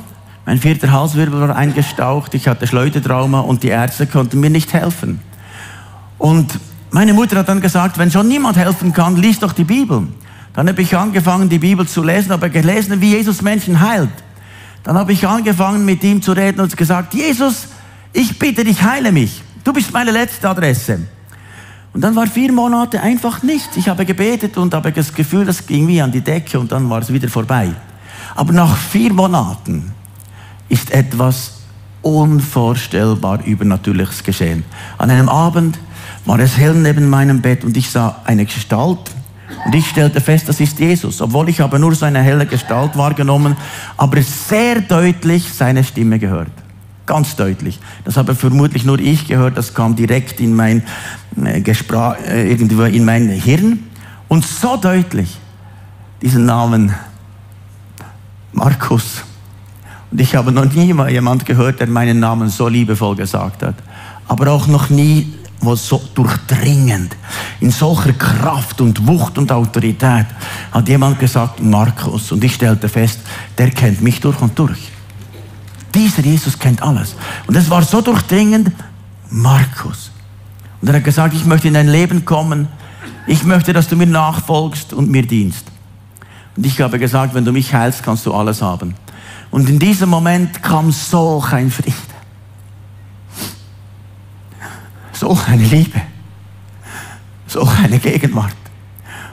Mein 0.45 0.59
vierter 0.59 0.91
Halswirbel 0.91 1.39
war 1.39 1.55
eingestaucht. 1.55 2.33
Ich 2.33 2.47
hatte 2.47 2.67
Schleudertrauma 2.67 3.39
und 3.39 3.63
die 3.63 3.69
Ärzte 3.69 4.07
konnten 4.07 4.39
mir 4.41 4.49
nicht 4.49 4.73
helfen. 4.73 5.21
Und 6.17 6.59
meine 6.91 7.13
Mutter 7.13 7.37
hat 7.37 7.49
dann 7.49 7.61
gesagt, 7.61 7.97
wenn 7.97 8.11
schon 8.11 8.27
niemand 8.27 8.57
helfen 8.57 8.93
kann, 8.93 9.15
lies 9.15 9.39
doch 9.39 9.53
die 9.53 9.63
Bibel. 9.63 10.07
Dann 10.53 10.67
habe 10.67 10.81
ich 10.81 10.95
angefangen, 10.95 11.49
die 11.49 11.59
Bibel 11.59 11.87
zu 11.87 12.03
lesen, 12.03 12.31
habe 12.31 12.49
gelesen, 12.49 13.01
wie 13.01 13.11
Jesus 13.11 13.41
Menschen 13.41 13.79
heilt. 13.79 14.11
Dann 14.83 14.97
habe 14.97 15.13
ich 15.13 15.25
angefangen, 15.25 15.85
mit 15.85 16.03
ihm 16.03 16.21
zu 16.21 16.33
reden 16.33 16.59
und 16.59 16.75
gesagt, 16.75 17.13
Jesus, 17.13 17.69
ich 18.11 18.37
bitte 18.37 18.63
dich, 18.63 18.83
heile 18.83 19.11
mich. 19.11 19.41
Du 19.63 19.71
bist 19.71 19.93
meine 19.93 20.11
letzte 20.11 20.49
Adresse. 20.49 20.99
Und 21.93 22.01
dann 22.01 22.15
war 22.15 22.27
vier 22.27 22.51
Monate 22.51 23.01
einfach 23.01 23.43
nichts. 23.43 23.77
Ich 23.77 23.87
habe 23.87 24.05
gebetet 24.05 24.57
und 24.57 24.73
habe 24.73 24.91
das 24.91 25.13
Gefühl, 25.13 25.45
das 25.45 25.65
ging 25.65 25.87
wie 25.87 26.01
an 26.01 26.11
die 26.11 26.21
Decke 26.21 26.59
und 26.59 26.71
dann 26.71 26.89
war 26.89 27.01
es 27.01 27.13
wieder 27.13 27.29
vorbei. 27.29 27.71
Aber 28.35 28.51
nach 28.51 28.75
vier 28.75 29.13
Monaten 29.13 29.93
ist 30.73 30.91
etwas 30.91 31.51
unvorstellbar 32.01 33.45
Übernatürliches 33.45 34.23
geschehen. 34.23 34.63
An 34.97 35.11
einem 35.11 35.29
Abend 35.29 35.77
war 36.25 36.39
es 36.39 36.57
hell 36.57 36.73
neben 36.73 37.09
meinem 37.09 37.41
Bett 37.41 37.63
und 37.63 37.77
ich 37.77 37.91
sah 37.91 38.21
eine 38.25 38.45
Gestalt 38.45 39.11
und 39.65 39.75
ich 39.75 39.87
stellte 39.87 40.19
fest, 40.19 40.49
das 40.49 40.59
ist 40.59 40.79
Jesus, 40.79 41.21
obwohl 41.21 41.47
ich 41.49 41.61
aber 41.61 41.77
nur 41.77 41.93
seine 41.93 42.21
helle 42.23 42.47
Gestalt 42.47 42.97
wahrgenommen, 42.97 43.55
aber 43.97 44.19
sehr 44.23 44.81
deutlich 44.81 45.53
seine 45.53 45.83
Stimme 45.83 46.17
gehört. 46.17 46.51
Ganz 47.05 47.35
deutlich. 47.35 47.79
Das 48.03 48.17
habe 48.17 48.33
vermutlich 48.33 48.83
nur 48.83 48.97
ich 48.97 49.27
gehört, 49.27 49.57
das 49.57 49.75
kam 49.75 49.95
direkt 49.95 50.39
in 50.39 50.55
mein, 50.55 50.81
äh, 51.43 51.61
Gespräch, 51.61 52.15
irgendwo 52.27 52.83
in 52.83 53.05
mein 53.05 53.29
Hirn. 53.29 53.79
Und 54.27 54.43
so 54.43 54.77
deutlich, 54.77 55.37
diesen 56.21 56.45
Namen 56.45 56.95
Markus. 58.53 59.23
Und 60.13 60.21
ich 60.21 60.35
habe 60.35 60.51
noch 60.51 60.71
nie 60.71 60.93
mal 60.93 61.09
jemand 61.09 61.43
gehört, 61.43 61.79
der 61.79 61.87
meinen 61.87 62.19
Namen 62.19 62.47
so 62.47 62.67
liebevoll 62.67 63.15
gesagt 63.15 63.63
hat. 63.63 63.73
Aber 64.27 64.51
auch 64.51 64.67
noch 64.67 64.91
nie 64.91 65.33
was 65.59 65.87
so 65.87 65.99
durchdringend, 66.13 67.15
in 67.61 67.71
solcher 67.71 68.13
Kraft 68.13 68.79
und 68.79 69.07
Wucht 69.07 69.39
und 69.39 69.51
Autorität, 69.51 70.27
hat 70.71 70.87
jemand 70.87 71.17
gesagt, 71.17 71.63
Markus. 71.63 72.31
Und 72.31 72.43
ich 72.43 72.53
stellte 72.53 72.89
fest, 72.89 73.21
der 73.57 73.71
kennt 73.71 74.03
mich 74.03 74.19
durch 74.19 74.39
und 74.39 74.59
durch. 74.59 74.91
Dieser 75.95 76.21
Jesus 76.21 76.59
kennt 76.59 76.83
alles. 76.83 77.15
Und 77.47 77.55
es 77.55 77.67
war 77.71 77.81
so 77.81 77.99
durchdringend, 77.99 78.71
Markus. 79.31 80.11
Und 80.79 80.89
er 80.89 80.97
hat 80.97 81.05
gesagt, 81.05 81.33
ich 81.33 81.45
möchte 81.45 81.69
in 81.69 81.73
dein 81.73 81.87
Leben 81.87 82.23
kommen. 82.23 82.67
Ich 83.25 83.43
möchte, 83.45 83.73
dass 83.73 83.87
du 83.87 83.95
mir 83.95 84.05
nachfolgst 84.05 84.93
und 84.93 85.09
mir 85.09 85.25
dienst. 85.25 85.65
Und 86.55 86.67
ich 86.67 86.79
habe 86.81 86.99
gesagt, 86.99 87.33
wenn 87.33 87.45
du 87.45 87.51
mich 87.51 87.73
heilst, 87.73 88.03
kannst 88.03 88.27
du 88.27 88.33
alles 88.35 88.61
haben. 88.61 88.93
Und 89.53 89.69
in 89.69 89.77
diesem 89.77 90.09
Moment 90.09 90.63
kam 90.63 90.91
solch 90.91 91.53
ein 91.53 91.69
Friede. 91.69 91.93
Solch 95.11 95.47
eine 95.47 95.63
Liebe. 95.63 96.01
so 97.45 97.61
eine 97.83 97.99
Gegenwart. 97.99 98.55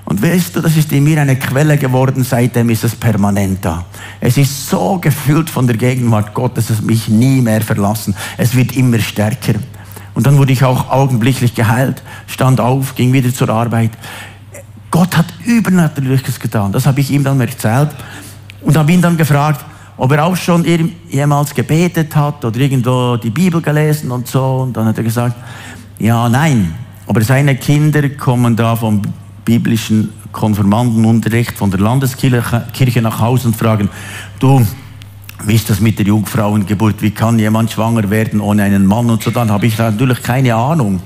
Und 0.04 0.22
weißt 0.22 0.54
du, 0.54 0.60
das 0.60 0.76
ist 0.76 0.92
in 0.92 1.04
mir 1.04 1.22
eine 1.22 1.36
Quelle 1.36 1.78
geworden, 1.78 2.22
seitdem 2.22 2.68
ist 2.68 2.84
es 2.84 2.94
permanent 2.94 3.64
da. 3.64 3.86
Es 4.20 4.36
ist 4.36 4.68
so 4.68 4.98
gefüllt 4.98 5.48
von 5.48 5.66
der 5.66 5.78
Gegenwart 5.78 6.34
Gottes, 6.34 6.68
es 6.68 6.82
mich 6.82 7.08
nie 7.08 7.40
mehr 7.40 7.62
verlassen. 7.62 8.14
Es 8.36 8.54
wird 8.54 8.76
immer 8.76 8.98
stärker. 8.98 9.54
Und 10.12 10.26
dann 10.26 10.36
wurde 10.36 10.52
ich 10.52 10.62
auch 10.62 10.90
augenblicklich 10.90 11.54
geheilt, 11.54 12.02
stand 12.26 12.60
auf, 12.60 12.94
ging 12.94 13.14
wieder 13.14 13.32
zur 13.32 13.48
Arbeit. 13.48 13.92
Gott 14.90 15.16
hat 15.16 15.32
Übernatürliches 15.46 16.38
getan. 16.38 16.72
Das 16.72 16.84
habe 16.84 17.00
ich 17.00 17.10
ihm 17.10 17.24
dann 17.24 17.40
erzählt 17.40 17.88
und 18.60 18.76
habe 18.76 18.92
ihn 18.92 19.00
dann 19.00 19.16
gefragt, 19.16 19.64
ob 20.00 20.12
er 20.12 20.24
auch 20.24 20.34
schon 20.34 20.64
jemals 21.10 21.54
gebetet 21.54 22.16
hat 22.16 22.42
oder 22.42 22.58
irgendwo 22.58 23.18
die 23.18 23.28
Bibel 23.28 23.60
gelesen 23.60 24.10
und 24.10 24.26
so. 24.26 24.62
Und 24.62 24.74
dann 24.74 24.86
hat 24.86 24.96
er 24.96 25.04
gesagt, 25.04 25.36
ja, 25.98 26.26
nein. 26.26 26.74
Aber 27.06 27.20
seine 27.20 27.54
Kinder 27.56 28.08
kommen 28.08 28.56
da 28.56 28.74
vom 28.76 29.02
biblischen 29.44 30.08
Konfirmandenunterricht 30.32 31.58
von 31.58 31.70
der 31.70 31.80
Landeskirche 31.80 33.02
nach 33.02 33.20
Hause 33.20 33.48
und 33.48 33.56
fragen, 33.56 33.90
du, 34.38 34.66
wie 35.44 35.54
ist 35.54 35.68
das 35.68 35.80
mit 35.80 35.98
der 35.98 36.06
Jungfrauengeburt? 36.06 37.02
Wie 37.02 37.10
kann 37.10 37.38
jemand 37.38 37.70
schwanger 37.70 38.08
werden 38.08 38.40
ohne 38.40 38.62
einen 38.62 38.86
Mann? 38.86 39.10
Und 39.10 39.22
so, 39.22 39.30
dann 39.30 39.50
habe 39.50 39.66
ich 39.66 39.76
natürlich 39.76 40.22
keine 40.22 40.54
Ahnung. 40.54 41.02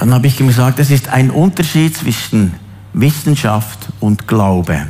Dann 0.00 0.12
habe 0.12 0.26
ich 0.26 0.40
ihm 0.40 0.48
gesagt, 0.48 0.80
es 0.80 0.90
ist 0.90 1.08
ein 1.08 1.30
Unterschied 1.30 1.96
zwischen 1.96 2.54
Wissenschaft 2.92 3.78
und 4.00 4.26
Glaube. 4.26 4.86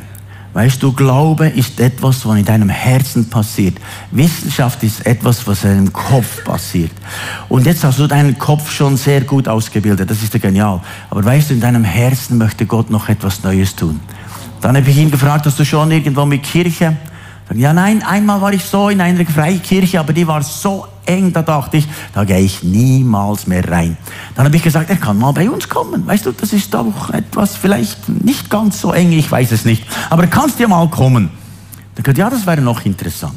Weißt 0.53 0.83
du, 0.83 0.93
Glaube 0.93 1.47
ist 1.47 1.79
etwas, 1.79 2.25
was 2.25 2.37
in 2.37 2.45
deinem 2.45 2.69
Herzen 2.69 3.27
passiert. 3.27 3.75
Wissenschaft 4.11 4.83
ist 4.83 5.05
etwas, 5.05 5.47
was 5.47 5.63
in 5.63 5.69
deinem 5.69 5.93
Kopf 5.93 6.43
passiert. 6.43 6.91
Und 7.49 7.65
jetzt 7.65 7.83
hast 7.83 7.97
du 7.97 8.05
deinen 8.05 8.37
Kopf 8.37 8.71
schon 8.71 8.95
sehr 8.95 9.21
gut 9.21 9.47
ausgebildet. 9.47 10.11
Das 10.11 10.21
ist 10.21 10.33
ja 10.33 10.39
genial. 10.39 10.81
Aber 11.09 11.25
weißt 11.25 11.49
du, 11.49 11.55
in 11.55 11.59
deinem 11.59 11.83
Herzen 11.83 12.37
möchte 12.37 12.67
Gott 12.67 12.91
noch 12.91 13.09
etwas 13.09 13.43
Neues 13.43 13.75
tun. 13.75 13.99
Dann 14.61 14.77
habe 14.77 14.89
ich 14.89 14.97
ihn 14.97 15.09
gefragt, 15.09 15.45
hast 15.47 15.59
du 15.59 15.65
schon 15.65 15.89
irgendwo 15.89 16.25
mit 16.25 16.43
Kirche? 16.43 16.95
Ja, 17.53 17.73
nein, 17.73 18.01
einmal 18.03 18.41
war 18.41 18.53
ich 18.53 18.63
so 18.63 18.89
in 18.89 19.01
einer 19.01 19.25
Freikirche, 19.25 19.99
aber 19.99 20.13
die 20.13 20.25
war 20.25 20.41
so 20.41 20.87
eng, 21.05 21.33
da 21.33 21.41
dachte 21.41 21.77
ich, 21.77 21.87
da 22.13 22.23
gehe 22.23 22.39
ich 22.39 22.63
niemals 22.63 23.47
mehr 23.47 23.69
rein. 23.69 23.97
Dann 24.35 24.45
habe 24.45 24.55
ich 24.55 24.63
gesagt, 24.63 24.89
er 24.89 24.95
kann 24.95 25.17
mal 25.17 25.33
bei 25.33 25.49
uns 25.49 25.67
kommen. 25.67 26.07
Weißt 26.07 26.25
du, 26.25 26.31
das 26.31 26.53
ist 26.53 26.73
doch 26.73 27.09
etwas 27.11 27.55
vielleicht 27.55 28.07
nicht 28.09 28.49
ganz 28.49 28.79
so 28.79 28.93
eng, 28.93 29.11
ich 29.11 29.29
weiß 29.29 29.51
es 29.51 29.65
nicht. 29.65 29.85
Aber 30.09 30.25
kannst 30.27 30.59
ja 30.59 30.67
mal 30.67 30.87
kommen. 30.89 31.29
Dann 31.95 32.03
gesagt, 32.03 32.17
ja, 32.17 32.29
das 32.29 32.47
wäre 32.47 32.61
noch 32.61 32.85
interessant. 32.85 33.35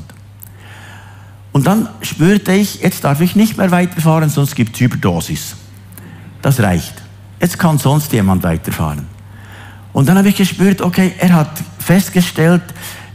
Und 1.53 1.67
dann 1.67 1.89
spürte 2.03 2.53
ich, 2.53 2.83
jetzt 2.83 3.03
darf 3.05 3.21
ich 3.21 3.35
nicht 3.35 3.57
mehr 3.57 3.71
weiterfahren, 3.71 4.29
sonst 4.29 4.55
gibt 4.55 4.75
es 4.75 4.81
Überdosis. 4.81 5.57
Das 6.43 6.61
reicht. 6.61 6.95
Jetzt 7.41 7.59
kann 7.59 7.79
sonst 7.79 8.13
jemand 8.13 8.43
weiterfahren. 8.43 9.07
Und 9.93 10.09
dann 10.09 10.19
habe 10.19 10.29
ich 10.29 10.37
gespürt, 10.37 10.83
okay, 10.83 11.15
er 11.19 11.33
hat 11.33 11.51
festgestellt, 11.79 12.63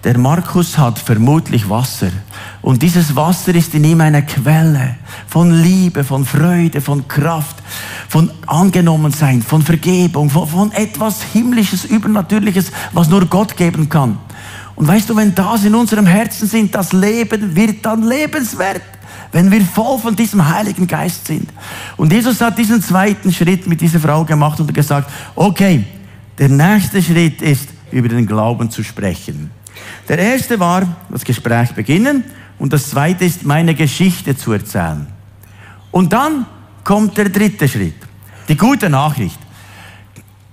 der 0.04 0.18
Markus 0.18 0.78
hat 0.78 0.98
vermutlich 0.98 1.70
Wasser. 1.70 2.12
Und 2.62 2.82
dieses 2.82 3.16
Wasser 3.16 3.54
ist 3.54 3.76
in 3.76 3.84
ihm 3.84 4.02
eine 4.02 4.26
Quelle 4.26 4.96
von 5.28 5.52
Liebe, 5.62 6.04
von 6.04 6.26
Freude, 6.26 6.82
von 6.82 7.08
Kraft, 7.08 7.58
von 8.10 8.32
Angenommensein, 8.48 9.42
von 9.42 9.62
Vergebung, 9.62 10.30
von, 10.30 10.48
von 10.48 10.72
etwas 10.72 11.22
Himmlisches, 11.22 11.86
Übernatürliches, 11.86 12.72
was 12.94 13.10
nur 13.10 13.26
Gott 13.28 13.56
geben 13.56 13.90
kann. 13.90 14.18
Und 14.76 14.88
weißt 14.88 15.10
du, 15.10 15.16
wenn 15.16 15.36
das 15.36 15.64
in 15.64 15.76
unserem 15.76 16.08
Herzen 16.08 16.48
sind, 16.48 16.74
das 16.74 16.94
Leben 16.94 17.56
wird 17.56 17.86
dann 17.86 18.04
lebenswert 18.04 18.82
wenn 19.34 19.50
wir 19.50 19.62
voll 19.62 19.98
von 19.98 20.14
diesem 20.14 20.46
Heiligen 20.54 20.88
Geist 20.88 21.28
sind. 21.28 21.50
Und 21.96 22.12
Jesus 22.12 22.42
hat 22.42 22.58
diesen 22.58 22.82
zweiten 22.82 23.32
Schritt 23.32 23.66
mit 23.66 23.80
dieser 23.80 24.00
Frau 24.00 24.26
gemacht 24.26 24.60
und 24.60 24.74
gesagt, 24.74 25.10
okay, 25.36 25.86
der 26.38 26.50
nächste 26.50 27.02
Schritt 27.02 27.42
ist, 27.42 27.70
über 27.92 28.10
den 28.10 28.26
Glauben 28.26 28.70
zu 28.70 28.84
sprechen. 28.84 29.50
Der 30.08 30.20
erste 30.20 30.60
war 30.60 30.84
das 31.10 31.24
Gespräch 31.24 31.72
beginnen 31.72 32.24
und 32.60 32.74
das 32.74 32.90
zweite 32.90 33.26
ist 33.26 33.46
meine 33.46 33.76
Geschichte 33.76 34.36
zu 34.36 34.52
erzählen. 34.52 35.08
Und 35.92 36.14
dann 36.14 36.46
kommt 36.84 37.18
der 37.18 37.30
dritte 37.30 37.68
Schritt, 37.68 37.96
die 38.48 38.58
gute 38.58 38.90
Nachricht. 38.90 39.40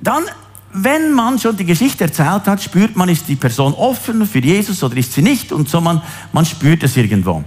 Dann, 0.01 0.25
wenn 0.73 1.13
man 1.13 1.39
schon 1.39 1.57
die 1.57 1.65
Geschichte 1.65 2.05
erzählt 2.05 2.47
hat, 2.47 2.63
spürt 2.63 2.97
man, 2.97 3.09
ist 3.09 3.29
die 3.29 3.37
Person 3.37 3.73
offen 3.75 4.27
für 4.27 4.41
Jesus 4.41 4.83
oder 4.83 4.97
ist 4.97 5.13
sie 5.13 5.23
nicht 5.23 5.53
und 5.53 5.69
so 5.69 5.81
man, 5.81 6.03
man 6.33 6.45
spürt 6.45 6.83
es 6.83 6.97
irgendwo. 6.97 7.43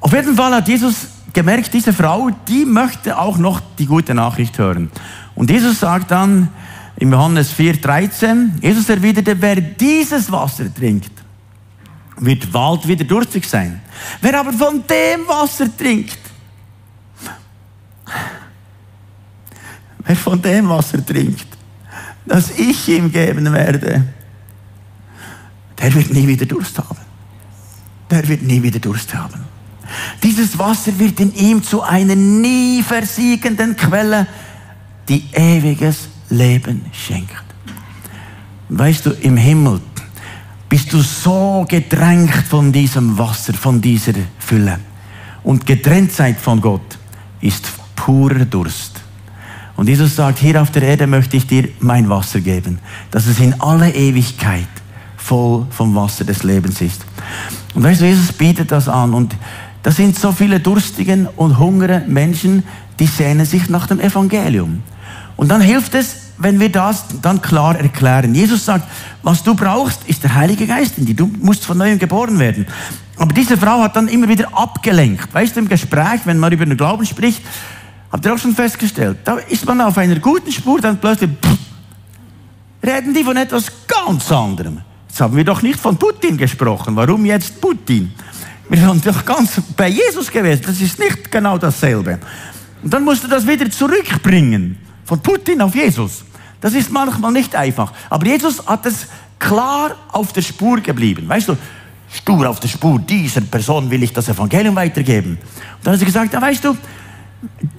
Auf 0.00 0.12
jeden 0.12 0.36
Fall 0.36 0.54
hat 0.54 0.68
Jesus 0.68 1.06
gemerkt, 1.32 1.72
diese 1.72 1.92
Frau, 1.92 2.30
die 2.48 2.64
möchte 2.64 3.18
auch 3.18 3.38
noch 3.38 3.60
die 3.78 3.86
gute 3.86 4.14
Nachricht 4.14 4.58
hören. 4.58 4.90
Und 5.34 5.50
Jesus 5.50 5.80
sagt 5.80 6.10
dann, 6.10 6.48
in 7.02 7.10
Johannes 7.10 7.52
4,13, 7.52 8.62
Jesus 8.62 8.88
erwiderte, 8.88 9.34
wer 9.42 9.60
dieses 9.60 10.30
Wasser 10.30 10.72
trinkt, 10.72 11.10
wird 12.18 12.52
bald 12.52 12.86
wieder 12.86 13.04
durstig 13.04 13.44
sein. 13.44 13.80
Wer 14.20 14.38
aber 14.38 14.52
von 14.52 14.84
dem 14.86 15.26
Wasser 15.26 15.66
trinkt, 15.76 16.18
wer 20.04 20.14
von 20.14 20.40
dem 20.40 20.68
Wasser 20.68 21.04
trinkt, 21.04 21.48
das 22.24 22.56
ich 22.56 22.88
ihm 22.88 23.10
geben 23.10 23.52
werde, 23.52 24.04
der 25.80 25.94
wird 25.94 26.12
nie 26.12 26.28
wieder 26.28 26.46
Durst 26.46 26.78
haben. 26.78 27.00
Der 28.12 28.28
wird 28.28 28.42
nie 28.42 28.62
wieder 28.62 28.78
Durst 28.78 29.12
haben. 29.12 29.40
Dieses 30.22 30.56
Wasser 30.56 30.96
wird 31.00 31.18
in 31.18 31.34
ihm 31.34 31.64
zu 31.64 31.82
einer 31.82 32.14
nie 32.14 32.80
versiegenden 32.80 33.76
Quelle, 33.76 34.28
die 35.08 35.24
ewiges 35.32 36.11
Leben 36.32 36.86
schenkt. 36.92 37.44
Weißt 38.68 39.06
du, 39.06 39.10
im 39.10 39.36
Himmel 39.36 39.80
bist 40.68 40.92
du 40.92 41.00
so 41.02 41.66
gedrängt 41.68 42.34
von 42.48 42.72
diesem 42.72 43.18
Wasser, 43.18 43.52
von 43.52 43.80
dieser 43.80 44.14
Fülle. 44.38 44.78
Und 45.42 45.66
Getrenntheit 45.66 46.40
von 46.40 46.60
Gott 46.60 46.98
ist 47.40 47.66
purer 47.94 48.46
Durst. 48.46 49.02
Und 49.76 49.88
Jesus 49.88 50.16
sagt, 50.16 50.38
hier 50.38 50.60
auf 50.60 50.70
der 50.70 50.82
Erde 50.82 51.06
möchte 51.06 51.36
ich 51.36 51.46
dir 51.46 51.68
mein 51.80 52.08
Wasser 52.08 52.40
geben, 52.40 52.78
dass 53.10 53.26
es 53.26 53.38
in 53.40 53.60
alle 53.60 53.90
Ewigkeit 53.90 54.68
voll 55.16 55.66
vom 55.70 55.94
Wasser 55.94 56.24
des 56.24 56.42
Lebens 56.42 56.80
ist. 56.80 57.04
Und 57.74 57.82
weißt 57.82 58.00
du, 58.00 58.06
Jesus 58.06 58.32
bietet 58.32 58.72
das 58.72 58.88
an. 58.88 59.14
Und 59.14 59.36
da 59.82 59.90
sind 59.90 60.18
so 60.18 60.32
viele 60.32 60.60
durstigen 60.60 61.26
und 61.36 61.58
hungere 61.58 62.02
Menschen, 62.06 62.62
die 62.98 63.06
sehnen 63.06 63.44
sich 63.44 63.68
nach 63.68 63.86
dem 63.86 64.00
Evangelium. 64.00 64.82
Und 65.42 65.48
dann 65.48 65.60
hilft 65.60 65.96
es, 65.96 66.18
wenn 66.38 66.60
wir 66.60 66.70
das 66.70 67.04
dann 67.20 67.42
klar 67.42 67.76
erklären. 67.76 68.32
Jesus 68.32 68.64
sagt, 68.64 68.88
was 69.24 69.42
du 69.42 69.56
brauchst, 69.56 70.08
ist 70.08 70.22
der 70.22 70.36
Heilige 70.36 70.68
Geist 70.68 70.98
in 70.98 71.04
dir. 71.04 71.16
Du 71.16 71.26
musst 71.26 71.64
von 71.64 71.76
neuem 71.76 71.98
geboren 71.98 72.38
werden. 72.38 72.64
Aber 73.16 73.34
diese 73.34 73.56
Frau 73.56 73.82
hat 73.82 73.96
dann 73.96 74.06
immer 74.06 74.28
wieder 74.28 74.56
abgelenkt. 74.56 75.34
Weißt 75.34 75.56
du, 75.56 75.60
im 75.60 75.68
Gespräch, 75.68 76.20
wenn 76.26 76.38
man 76.38 76.52
über 76.52 76.64
den 76.64 76.76
Glauben 76.76 77.04
spricht, 77.04 77.42
habt 78.12 78.24
ihr 78.24 78.32
auch 78.32 78.38
schon 78.38 78.54
festgestellt, 78.54 79.18
da 79.24 79.38
ist 79.38 79.66
man 79.66 79.80
auf 79.80 79.98
einer 79.98 80.20
guten 80.20 80.52
Spur, 80.52 80.80
dann 80.80 80.98
plötzlich 80.98 81.30
pff, 81.44 81.58
reden 82.86 83.12
die 83.12 83.24
von 83.24 83.36
etwas 83.36 83.64
ganz 83.88 84.30
anderem. 84.30 84.80
Jetzt 85.08 85.20
haben 85.20 85.36
wir 85.36 85.42
doch 85.42 85.60
nicht 85.60 85.80
von 85.80 85.96
Putin 85.96 86.36
gesprochen. 86.36 86.94
Warum 86.94 87.24
jetzt 87.24 87.60
Putin? 87.60 88.12
Wir 88.68 88.78
sind 88.78 89.04
doch 89.04 89.24
ganz 89.24 89.60
bei 89.76 89.88
Jesus 89.88 90.30
gewesen. 90.30 90.62
Das 90.64 90.80
ist 90.80 91.00
nicht 91.00 91.32
genau 91.32 91.58
dasselbe. 91.58 92.20
Und 92.80 92.94
dann 92.94 93.02
musst 93.02 93.24
du 93.24 93.26
das 93.26 93.44
wieder 93.44 93.68
zurückbringen. 93.68 94.78
Von 95.12 95.20
Putin 95.20 95.60
auf 95.60 95.74
Jesus. 95.74 96.24
Das 96.58 96.72
ist 96.72 96.90
manchmal 96.90 97.32
nicht 97.32 97.54
einfach. 97.54 97.92
Aber 98.08 98.24
Jesus 98.24 98.66
hat 98.66 98.86
es 98.86 99.08
klar 99.38 99.90
auf 100.10 100.32
der 100.32 100.40
Spur 100.40 100.80
geblieben. 100.80 101.28
Weißt 101.28 101.50
du, 101.50 101.56
stur 102.10 102.48
auf 102.48 102.60
der 102.60 102.68
Spur, 102.68 102.98
dieser 102.98 103.42
Person 103.42 103.90
will 103.90 104.02
ich 104.04 104.14
das 104.14 104.30
Evangelium 104.30 104.74
weitergeben. 104.74 105.32
Und 105.32 105.38
dann 105.82 105.92
hat 105.92 106.00
er 106.00 106.06
gesagt, 106.06 106.32
ja, 106.32 106.40
weißt 106.40 106.64
du, 106.64 106.74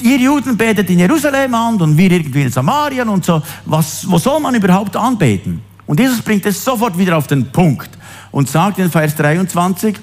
ihr 0.04 0.17
Juden 0.19 0.56
betet 0.56 0.88
in 0.91 1.00
Jerusalem 1.00 1.56
an 1.56 1.82
und 1.82 1.98
wir 1.98 2.12
irgendwie 2.12 2.43
in 2.43 2.52
Samarien 2.52 3.10
und 3.10 3.26
so. 3.26 3.41
Was, 3.65 4.08
wo 4.08 4.19
soll 4.19 4.39
man 4.39 4.54
überhaupt 4.54 4.96
anbeten? 4.96 5.63
Und 5.88 6.00
Jesus 6.00 6.22
bringt 6.22 6.46
es 6.46 6.63
sofort 6.63 6.96
wieder 6.96 7.17
auf 7.17 7.26
den 7.26 7.52
Punkt 7.52 7.89
und 8.30 8.48
sagt 8.48 8.78
in 8.78 8.91
Vers 8.91 9.15
23, 9.15 9.96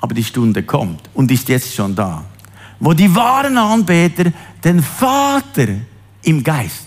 aber 0.00 0.14
die 0.14 0.22
Stunde 0.22 0.62
kommt 0.62 1.10
und 1.12 1.28
ist 1.32 1.48
jetzt 1.48 1.74
schon 1.74 1.96
da, 1.96 2.22
wo 2.78 2.92
die 2.92 3.12
wahren 3.12 3.58
Anbeter 3.58 4.30
den 4.62 4.80
Vater 4.80 5.66
im 6.22 6.42
Geist 6.42 6.86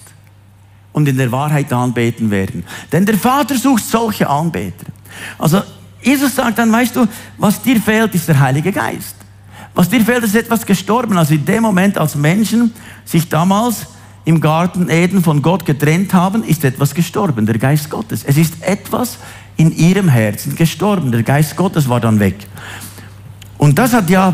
und 0.93 1.07
in 1.07 1.17
der 1.17 1.31
Wahrheit 1.31 1.71
anbeten 1.73 2.31
werden. 2.31 2.63
Denn 2.91 3.05
der 3.05 3.17
Vater 3.17 3.57
sucht 3.57 3.83
solche 3.85 4.29
Anbeter. 4.29 4.85
Also 5.37 5.61
Jesus 6.01 6.35
sagt 6.35 6.57
dann, 6.57 6.71
weißt 6.71 6.95
du, 6.95 7.07
was 7.37 7.61
dir 7.61 7.81
fehlt, 7.81 8.13
ist 8.15 8.27
der 8.27 8.39
Heilige 8.39 8.71
Geist. 8.71 9.15
Was 9.73 9.89
dir 9.89 10.01
fehlt, 10.01 10.23
ist 10.23 10.35
etwas 10.35 10.65
gestorben. 10.65 11.17
Also 11.17 11.33
in 11.33 11.43
dem 11.43 11.63
Moment, 11.63 11.97
als 11.97 12.15
Menschen 12.15 12.73
sich 13.03 13.27
damals 13.27 13.87
im 14.23 14.39
Garten 14.39 14.89
Eden 14.89 15.21
von 15.21 15.41
Gott 15.41 15.65
getrennt 15.65 16.13
haben, 16.13 16.43
ist 16.43 16.63
etwas 16.63 16.95
gestorben, 16.95 17.45
der 17.45 17.57
Geist 17.57 17.89
Gottes. 17.89 18.23
Es 18.23 18.37
ist 18.37 18.63
etwas 18.63 19.17
in 19.57 19.75
ihrem 19.75 20.07
Herzen 20.07 20.55
gestorben. 20.55 21.11
Der 21.11 21.23
Geist 21.23 21.55
Gottes 21.55 21.89
war 21.89 21.99
dann 21.99 22.19
weg. 22.19 22.35
Und 23.57 23.77
das 23.77 23.93
hat 23.93 24.09
ja 24.09 24.33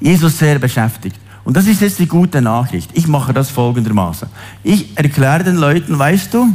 Jesus 0.00 0.38
sehr 0.38 0.58
beschäftigt. 0.58 1.18
Und 1.46 1.56
das 1.56 1.68
ist 1.68 1.80
jetzt 1.80 2.00
die 2.00 2.08
gute 2.08 2.42
Nachricht. 2.42 2.90
Ich 2.94 3.06
mache 3.06 3.32
das 3.32 3.50
folgendermaßen. 3.50 4.28
Ich 4.64 4.98
erkläre 4.98 5.44
den 5.44 5.54
Leuten, 5.54 5.96
weißt 5.96 6.34
du, 6.34 6.48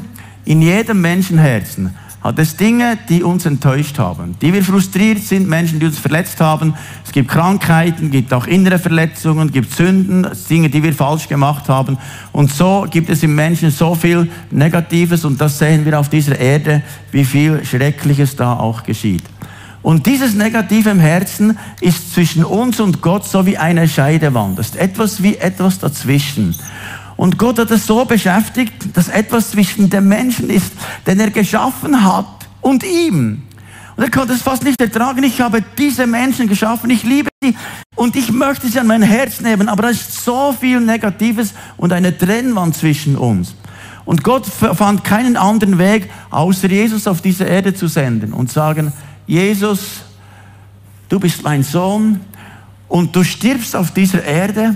in 0.43 0.61
jedem 0.61 0.99
Menschenherzen 0.99 1.95
hat 2.19 2.37
es 2.37 2.57
Dinge, 2.57 2.97
die 3.07 3.23
uns 3.23 3.45
enttäuscht 3.45 3.97
haben, 3.97 4.35
die 4.41 4.51
wir 4.51 4.61
frustriert 4.61 5.19
sind, 5.19 5.47
Menschen, 5.47 5.79
die 5.79 5.85
uns 5.85 5.97
verletzt 5.97 6.41
haben. 6.41 6.73
Es 7.05 7.13
gibt 7.13 7.29
Krankheiten, 7.29 8.11
gibt 8.11 8.33
auch 8.33 8.47
innere 8.47 8.79
Verletzungen, 8.79 9.49
gibt 9.49 9.73
Sünden, 9.73 10.27
Dinge, 10.49 10.69
die 10.69 10.83
wir 10.83 10.93
falsch 10.93 11.29
gemacht 11.29 11.69
haben. 11.69 11.97
Und 12.33 12.51
so 12.51 12.85
gibt 12.91 13.09
es 13.09 13.23
im 13.23 13.33
Menschen 13.33 13.71
so 13.71 13.95
viel 13.95 14.29
Negatives 14.51 15.23
und 15.23 15.39
das 15.39 15.57
sehen 15.57 15.85
wir 15.85 15.97
auf 15.97 16.09
dieser 16.09 16.37
Erde, 16.37 16.83
wie 17.11 17.23
viel 17.23 17.63
Schreckliches 17.63 18.35
da 18.35 18.57
auch 18.57 18.83
geschieht. 18.83 19.23
Und 19.81 20.05
dieses 20.05 20.35
Negative 20.35 20.89
im 20.91 20.99
Herzen 20.99 21.57
ist 21.79 22.13
zwischen 22.13 22.43
uns 22.43 22.79
und 22.79 23.01
Gott 23.01 23.25
so 23.25 23.45
wie 23.45 23.57
eine 23.57 23.87
Scheidewand. 23.87 24.59
Das 24.59 24.67
ist 24.67 24.75
etwas 24.75 25.23
wie 25.23 25.37
etwas 25.37 25.79
dazwischen. 25.79 26.55
Und 27.17 27.37
Gott 27.37 27.59
hat 27.59 27.71
es 27.71 27.87
so 27.87 28.05
beschäftigt, 28.05 28.95
dass 28.95 29.07
etwas 29.07 29.51
zwischen 29.51 29.89
dem 29.89 30.07
Menschen 30.07 30.49
ist, 30.49 30.71
den 31.05 31.19
er 31.19 31.31
geschaffen 31.31 32.03
hat 32.03 32.25
und 32.61 32.83
ihm. 32.83 33.43
Und 33.95 34.03
er 34.03 34.09
konnte 34.09 34.33
es 34.33 34.41
fast 34.41 34.63
nicht 34.63 34.79
ertragen. 34.79 35.23
Ich 35.23 35.41
habe 35.41 35.63
diese 35.77 36.07
Menschen 36.07 36.47
geschaffen, 36.47 36.89
ich 36.89 37.03
liebe 37.03 37.29
sie 37.43 37.55
und 37.95 38.15
ich 38.15 38.31
möchte 38.31 38.67
sie 38.67 38.79
an 38.79 38.87
mein 38.87 39.01
Herz 39.01 39.41
nehmen. 39.41 39.67
Aber 39.67 39.83
da 39.83 39.89
ist 39.89 40.23
so 40.23 40.55
viel 40.59 40.79
Negatives 40.79 41.53
und 41.77 41.91
eine 41.91 42.17
Trennwand 42.17 42.75
zwischen 42.75 43.17
uns. 43.17 43.55
Und 44.05 44.23
Gott 44.23 44.45
fand 44.47 45.03
keinen 45.03 45.37
anderen 45.37 45.77
Weg, 45.77 46.09
außer 46.31 46.69
Jesus 46.69 47.07
auf 47.07 47.21
diese 47.21 47.43
Erde 47.43 47.73
zu 47.73 47.87
senden 47.87 48.33
und 48.33 48.51
sagen, 48.51 48.93
Jesus, 49.31 50.01
du 51.07 51.17
bist 51.17 51.41
mein 51.41 51.63
Sohn 51.63 52.19
und 52.89 53.15
du 53.15 53.23
stirbst 53.23 53.77
auf 53.77 53.91
dieser 53.91 54.25
Erde 54.25 54.75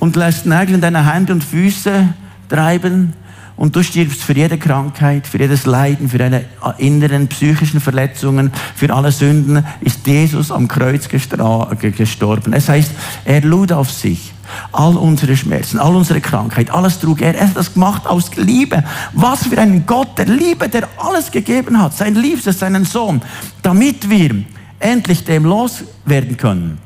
und 0.00 0.16
lässt 0.16 0.44
Nägel 0.44 0.74
in 0.74 0.82
deine 0.82 1.10
Hände 1.10 1.32
und 1.32 1.42
Füße 1.42 2.10
treiben 2.50 3.14
und 3.56 3.74
du 3.74 3.82
stirbst 3.82 4.22
für 4.22 4.34
jede 4.34 4.58
Krankheit, 4.58 5.26
für 5.26 5.38
jedes 5.38 5.64
Leiden, 5.64 6.10
für 6.10 6.18
deine 6.18 6.44
inneren 6.76 7.26
psychischen 7.28 7.80
Verletzungen, 7.80 8.52
für 8.76 8.94
alle 8.94 9.10
Sünden 9.10 9.64
ist 9.80 10.06
Jesus 10.06 10.50
am 10.50 10.68
Kreuz 10.68 11.08
gestorben. 11.08 12.52
Es 12.52 12.68
heißt, 12.68 12.92
er 13.24 13.40
lud 13.40 13.72
auf 13.72 13.90
sich 13.90 14.33
all 14.72 14.96
unsere 14.96 15.36
Schmerzen, 15.36 15.78
all 15.78 15.94
unsere 15.94 16.20
Krankheit, 16.20 16.70
alles 16.70 17.00
trug 17.00 17.20
er. 17.20 17.34
Er 17.34 17.48
hat 17.48 17.56
das 17.56 17.74
gemacht 17.74 18.06
aus 18.06 18.34
Liebe. 18.36 18.84
Was 19.12 19.46
für 19.46 19.58
ein 19.58 19.86
Gott 19.86 20.18
der 20.18 20.26
Liebe, 20.26 20.68
der 20.68 20.88
alles 20.96 21.30
gegeben 21.30 21.80
hat, 21.80 21.94
sein 21.94 22.14
Liebstes, 22.14 22.58
seinen 22.58 22.84
Sohn, 22.84 23.22
damit 23.62 24.08
wir 24.08 24.44
endlich 24.78 25.24
dem 25.24 25.44
loswerden 25.44 26.36
können. 26.36 26.78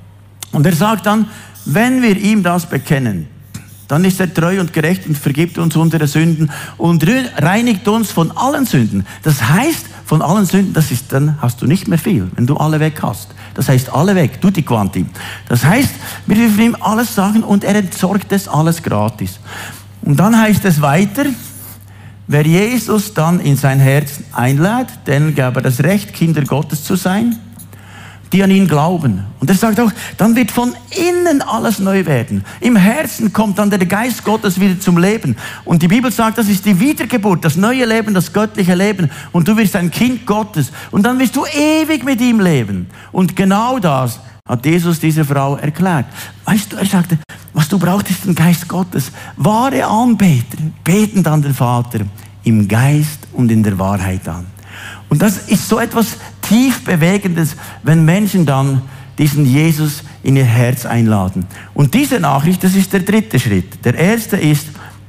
Und 0.52 0.66
er 0.66 0.74
sagt 0.74 1.06
dann, 1.06 1.26
wenn 1.64 2.02
wir 2.02 2.16
ihm 2.16 2.42
das 2.42 2.66
bekennen, 2.66 3.26
dann 3.88 4.04
ist 4.04 4.20
er 4.20 4.32
treu 4.32 4.60
und 4.60 4.72
gerecht 4.72 5.06
und 5.06 5.16
vergibt 5.16 5.58
uns 5.58 5.74
unsere 5.74 6.06
Sünden 6.06 6.50
und 6.76 7.04
reinigt 7.38 7.88
uns 7.88 8.10
von 8.10 8.30
allen 8.36 8.66
Sünden. 8.66 9.06
Das 9.22 9.42
heißt, 9.42 9.86
von 10.04 10.22
allen 10.22 10.44
Sünden, 10.44 10.74
das 10.74 10.90
ist, 10.90 11.12
dann 11.12 11.40
hast 11.40 11.62
du 11.62 11.66
nicht 11.66 11.88
mehr 11.88 11.98
viel, 11.98 12.30
wenn 12.36 12.46
du 12.46 12.56
alle 12.56 12.80
weg 12.80 13.00
hast. 13.02 13.28
Das 13.58 13.68
heißt, 13.68 13.92
alle 13.92 14.14
weg, 14.14 14.40
tutti 14.40 14.62
quanti. 14.62 15.04
Das 15.48 15.64
heißt, 15.64 15.90
wir 16.26 16.36
dürfen 16.36 16.62
ihm 16.62 16.76
alles 16.78 17.12
sagen 17.12 17.42
und 17.42 17.64
er 17.64 17.74
entsorgt 17.74 18.30
es 18.30 18.46
alles 18.46 18.84
gratis. 18.84 19.40
Und 20.02 20.14
dann 20.20 20.40
heißt 20.40 20.64
es 20.64 20.80
weiter, 20.80 21.24
wer 22.28 22.46
Jesus 22.46 23.14
dann 23.14 23.40
in 23.40 23.56
sein 23.56 23.80
Herz 23.80 24.20
einlädt, 24.32 24.86
denen 25.08 25.34
gab 25.34 25.56
er 25.56 25.62
das 25.62 25.82
Recht, 25.82 26.12
Kinder 26.12 26.42
Gottes 26.44 26.84
zu 26.84 26.94
sein 26.94 27.36
die 28.32 28.42
an 28.42 28.50
ihn 28.50 28.68
glauben. 28.68 29.24
Und 29.40 29.48
er 29.48 29.56
sagt 29.56 29.80
auch, 29.80 29.90
dann 30.16 30.36
wird 30.36 30.50
von 30.50 30.74
innen 30.90 31.42
alles 31.42 31.78
neu 31.78 32.04
werden. 32.06 32.44
Im 32.60 32.76
Herzen 32.76 33.32
kommt 33.32 33.58
dann 33.58 33.70
der 33.70 33.84
Geist 33.86 34.24
Gottes 34.24 34.60
wieder 34.60 34.78
zum 34.78 34.98
Leben. 34.98 35.36
Und 35.64 35.82
die 35.82 35.88
Bibel 35.88 36.10
sagt, 36.10 36.38
das 36.38 36.48
ist 36.48 36.64
die 36.64 36.78
Wiedergeburt, 36.78 37.44
das 37.44 37.56
neue 37.56 37.84
Leben, 37.84 38.14
das 38.14 38.32
göttliche 38.32 38.74
Leben. 38.74 39.10
Und 39.32 39.48
du 39.48 39.56
wirst 39.56 39.76
ein 39.76 39.90
Kind 39.90 40.26
Gottes. 40.26 40.72
Und 40.90 41.04
dann 41.04 41.18
wirst 41.18 41.36
du 41.36 41.44
ewig 41.46 42.04
mit 42.04 42.20
ihm 42.20 42.40
leben. 42.40 42.88
Und 43.12 43.34
genau 43.34 43.78
das 43.78 44.20
hat 44.46 44.64
Jesus 44.64 44.98
dieser 45.00 45.24
Frau 45.24 45.56
erklärt. 45.56 46.06
Weißt 46.44 46.72
du, 46.72 46.76
er 46.76 46.86
sagte, 46.86 47.18
was 47.52 47.68
du 47.68 47.78
brauchst, 47.78 48.10
ist 48.10 48.24
den 48.24 48.34
Geist 48.34 48.68
Gottes. 48.68 49.10
Wahre 49.36 49.86
Anbeter 49.86 50.58
beten 50.84 51.22
dann 51.22 51.42
den 51.42 51.54
Vater 51.54 52.00
im 52.44 52.66
Geist 52.66 53.26
und 53.32 53.50
in 53.50 53.62
der 53.62 53.78
Wahrheit 53.78 54.26
an. 54.28 54.46
Und 55.08 55.22
das 55.22 55.48
ist 55.48 55.68
so 55.68 55.78
etwas 55.78 56.16
tief 56.48 56.84
Bewegendes, 56.84 57.56
wenn 57.82 58.04
Menschen 58.04 58.46
dann 58.46 58.82
diesen 59.18 59.44
Jesus 59.44 60.02
in 60.22 60.36
ihr 60.36 60.44
Herz 60.44 60.86
einladen. 60.86 61.46
Und 61.74 61.94
diese 61.94 62.20
Nachricht, 62.20 62.62
das 62.62 62.74
ist 62.74 62.92
der 62.92 63.00
dritte 63.00 63.38
Schritt. 63.38 63.84
Der 63.84 63.94
erste 63.94 64.36
ist, 64.36 64.68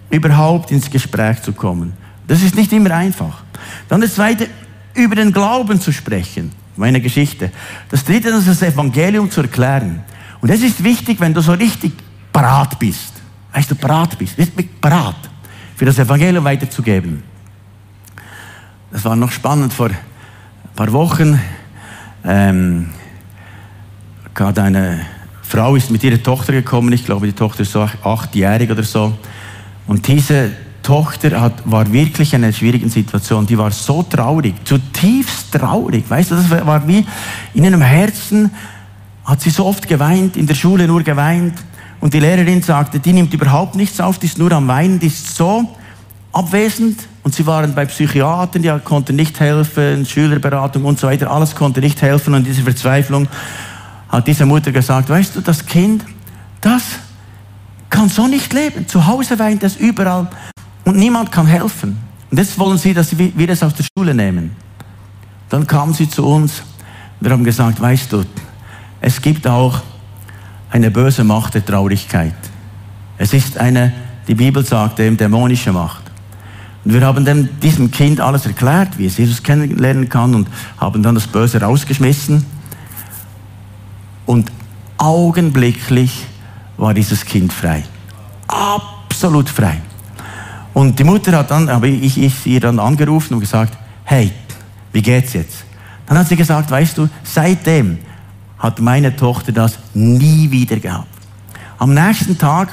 überhaupt 0.10 0.71
ins 0.71 0.89
Gespräch 0.89 1.41
zu 1.41 1.54
kommen. 1.54 1.93
Das 2.28 2.41
ist 2.41 2.56
nicht 2.56 2.73
immer 2.73 2.91
einfach. 2.91 3.43
Dann 3.88 4.02
das 4.02 4.15
zweite, 4.15 4.47
über 4.95 5.15
den 5.15 5.32
Glauben 5.32 5.80
zu 5.80 5.91
sprechen. 5.91 6.52
Meine 6.75 7.02
Geschichte. 7.02 7.52
Das 7.89 8.04
dritte, 8.04 8.30
ist 8.30 8.47
das 8.47 8.62
Evangelium 8.62 9.30
zu 9.30 9.41
erklären. 9.41 10.02
Und 10.41 10.49
es 10.49 10.62
ist 10.62 10.84
wichtig, 10.84 11.19
wenn 11.19 11.34
du 11.34 11.41
so 11.41 11.54
richtig 11.54 11.93
parat 12.32 12.80
bist. 12.80 13.13
Weißt 13.54 13.69
du, 13.69 13.75
parat 13.75 14.17
bist. 14.17 14.38
Bist 14.38 14.54
parat, 14.82 15.30
für 15.75 15.86
das 15.86 15.99
Evangelium 15.99 16.43
weiterzugeben. 16.43 17.23
Das 18.91 19.06
war 19.06 19.15
noch 19.15 19.32
spannend 19.32 19.73
vor 19.73 19.89
paar 20.79 20.93
Wochen 20.93 21.37
ähm, 22.23 22.87
gerade 24.33 24.63
eine 24.63 25.01
Frau 25.41 25.75
ist 25.75 25.91
mit 25.91 26.01
ihrer 26.05 26.23
Tochter 26.23 26.53
gekommen. 26.53 26.93
Ich 26.93 27.03
glaube, 27.03 27.25
die 27.25 27.33
Tochter 27.33 27.63
ist 27.63 27.73
so 27.73 27.81
achtjährig 27.81 28.71
oder 28.71 28.83
so. 28.83 29.13
Und 29.87 30.07
diese 30.07 30.51
Tochter 30.81 31.41
hat, 31.41 31.69
war 31.69 31.91
wirklich 31.91 32.33
in 32.33 32.45
einer 32.45 32.53
schwierigen 32.53 32.89
Situation. 32.89 33.45
Die 33.45 33.57
war 33.57 33.71
so 33.71 34.03
traurig, 34.03 34.55
zutiefst 34.63 35.51
traurig. 35.51 36.09
Weißt 36.09 36.31
du, 36.31 36.35
das 36.35 36.49
war 36.49 36.87
wie 36.87 37.05
in 37.53 37.65
ihrem 37.65 37.81
Herzen 37.81 38.49
hat 39.25 39.41
sie 39.41 39.49
so 39.49 39.65
oft 39.65 39.85
geweint, 39.85 40.37
in 40.37 40.47
der 40.47 40.55
Schule 40.55 40.87
nur 40.87 41.03
geweint. 41.03 41.55
Und 41.99 42.13
die 42.13 42.21
Lehrerin 42.21 42.61
sagte, 42.61 43.01
die 43.01 43.11
nimmt 43.11 43.33
überhaupt 43.33 43.75
nichts 43.75 43.99
auf, 43.99 44.17
die 44.17 44.27
ist 44.27 44.37
nur 44.37 44.53
am 44.53 44.69
Weinen, 44.69 44.97
die 44.97 45.07
ist 45.07 45.35
so 45.35 45.75
abwesend. 46.31 46.99
Und 47.23 47.35
sie 47.35 47.45
waren 47.45 47.73
bei 47.73 47.85
Psychiatern, 47.85 48.61
die 48.61 48.73
konnten 48.83 49.15
nicht 49.15 49.39
helfen, 49.39 50.05
Schülerberatung 50.05 50.85
und 50.85 50.99
so 50.99 51.07
weiter, 51.07 51.29
alles 51.29 51.55
konnte 51.55 51.79
nicht 51.79 52.01
helfen. 52.01 52.33
Und 52.33 52.45
diese 52.45 52.63
Verzweiflung 52.63 53.27
hat 54.09 54.27
diese 54.27 54.45
Mutter 54.45 54.71
gesagt, 54.71 55.09
weißt 55.09 55.35
du, 55.35 55.41
das 55.41 55.65
Kind, 55.65 56.03
das 56.61 56.83
kann 57.89 58.09
so 58.09 58.27
nicht 58.27 58.53
leben. 58.53 58.87
Zu 58.87 59.05
Hause 59.05 59.37
weint 59.39 59.63
es 59.63 59.75
überall 59.75 60.27
und 60.85 60.97
niemand 60.97 61.31
kann 61.31 61.45
helfen. 61.45 61.97
Und 62.31 62.37
jetzt 62.37 62.57
wollen 62.59 62.77
sie, 62.77 62.93
dass 62.93 63.17
wir 63.17 63.49
es 63.49 63.63
aus 63.63 63.73
der 63.73 63.85
Schule 63.95 64.13
nehmen. 64.13 64.55
Dann 65.49 65.65
kamen 65.65 65.93
sie 65.93 66.09
zu 66.09 66.25
uns. 66.25 66.63
Wir 67.19 67.31
haben 67.31 67.43
gesagt, 67.43 67.81
weißt 67.81 68.13
du, 68.13 68.23
es 69.01 69.21
gibt 69.21 69.47
auch 69.47 69.81
eine 70.69 70.91
böse 70.91 71.23
Macht 71.23 71.55
der 71.55 71.65
Traurigkeit. 71.65 72.33
Es 73.17 73.33
ist 73.33 73.57
eine, 73.57 73.91
die 74.27 74.35
Bibel 74.35 74.63
sagt, 74.63 74.99
eben 74.99 75.17
dämonische 75.17 75.71
Macht. 75.71 76.09
Und 76.85 76.93
wir 76.93 77.05
haben 77.05 77.25
dem, 77.25 77.59
diesem 77.59 77.91
Kind 77.91 78.21
alles 78.21 78.45
erklärt, 78.45 78.97
wie 78.97 79.05
es 79.05 79.17
Jesus 79.17 79.43
kennenlernen 79.43 80.07
kann 80.07 80.33
und 80.33 80.47
haben 80.77 81.03
dann 81.03 81.15
das 81.15 81.27
Böse 81.27 81.61
rausgeschmissen. 81.61 82.45
Und 84.25 84.51
augenblicklich 84.97 86.25
war 86.77 86.93
dieses 86.93 87.25
Kind 87.25 87.51
frei. 87.51 87.83
Absolut 88.47 89.49
frei. 89.49 89.81
Und 90.73 90.97
die 90.97 91.03
Mutter 91.03 91.37
hat 91.37 91.51
dann, 91.51 91.69
habe 91.69 91.89
ich, 91.89 92.17
ich 92.17 92.45
ihr 92.45 92.59
dann 92.59 92.79
angerufen 92.79 93.33
und 93.33 93.41
gesagt, 93.41 93.77
hey, 94.05 94.31
wie 94.93 95.01
geht's 95.01 95.33
jetzt? 95.33 95.65
Dann 96.05 96.17
hat 96.17 96.27
sie 96.27 96.35
gesagt, 96.35 96.71
weißt 96.71 96.97
du, 96.97 97.09
seitdem 97.23 97.97
hat 98.57 98.79
meine 98.79 99.15
Tochter 99.15 99.51
das 99.51 99.77
nie 99.93 100.49
wieder 100.49 100.77
gehabt. 100.77 101.07
Am 101.77 101.93
nächsten 101.93 102.37
Tag 102.37 102.69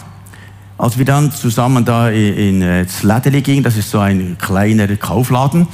als 0.78 0.98
wir 0.98 1.04
dann 1.04 1.32
zusammen 1.32 1.84
da 1.84 2.10
in, 2.10 2.36
in 2.36 2.62
äh, 2.62 2.84
das 2.84 3.02
Lädeli 3.02 3.42
gingen, 3.42 3.62
das 3.62 3.76
ist 3.76 3.90
so 3.90 3.98
ein 3.98 4.36
kleiner 4.38 4.94
Kaufladen, 4.96 5.66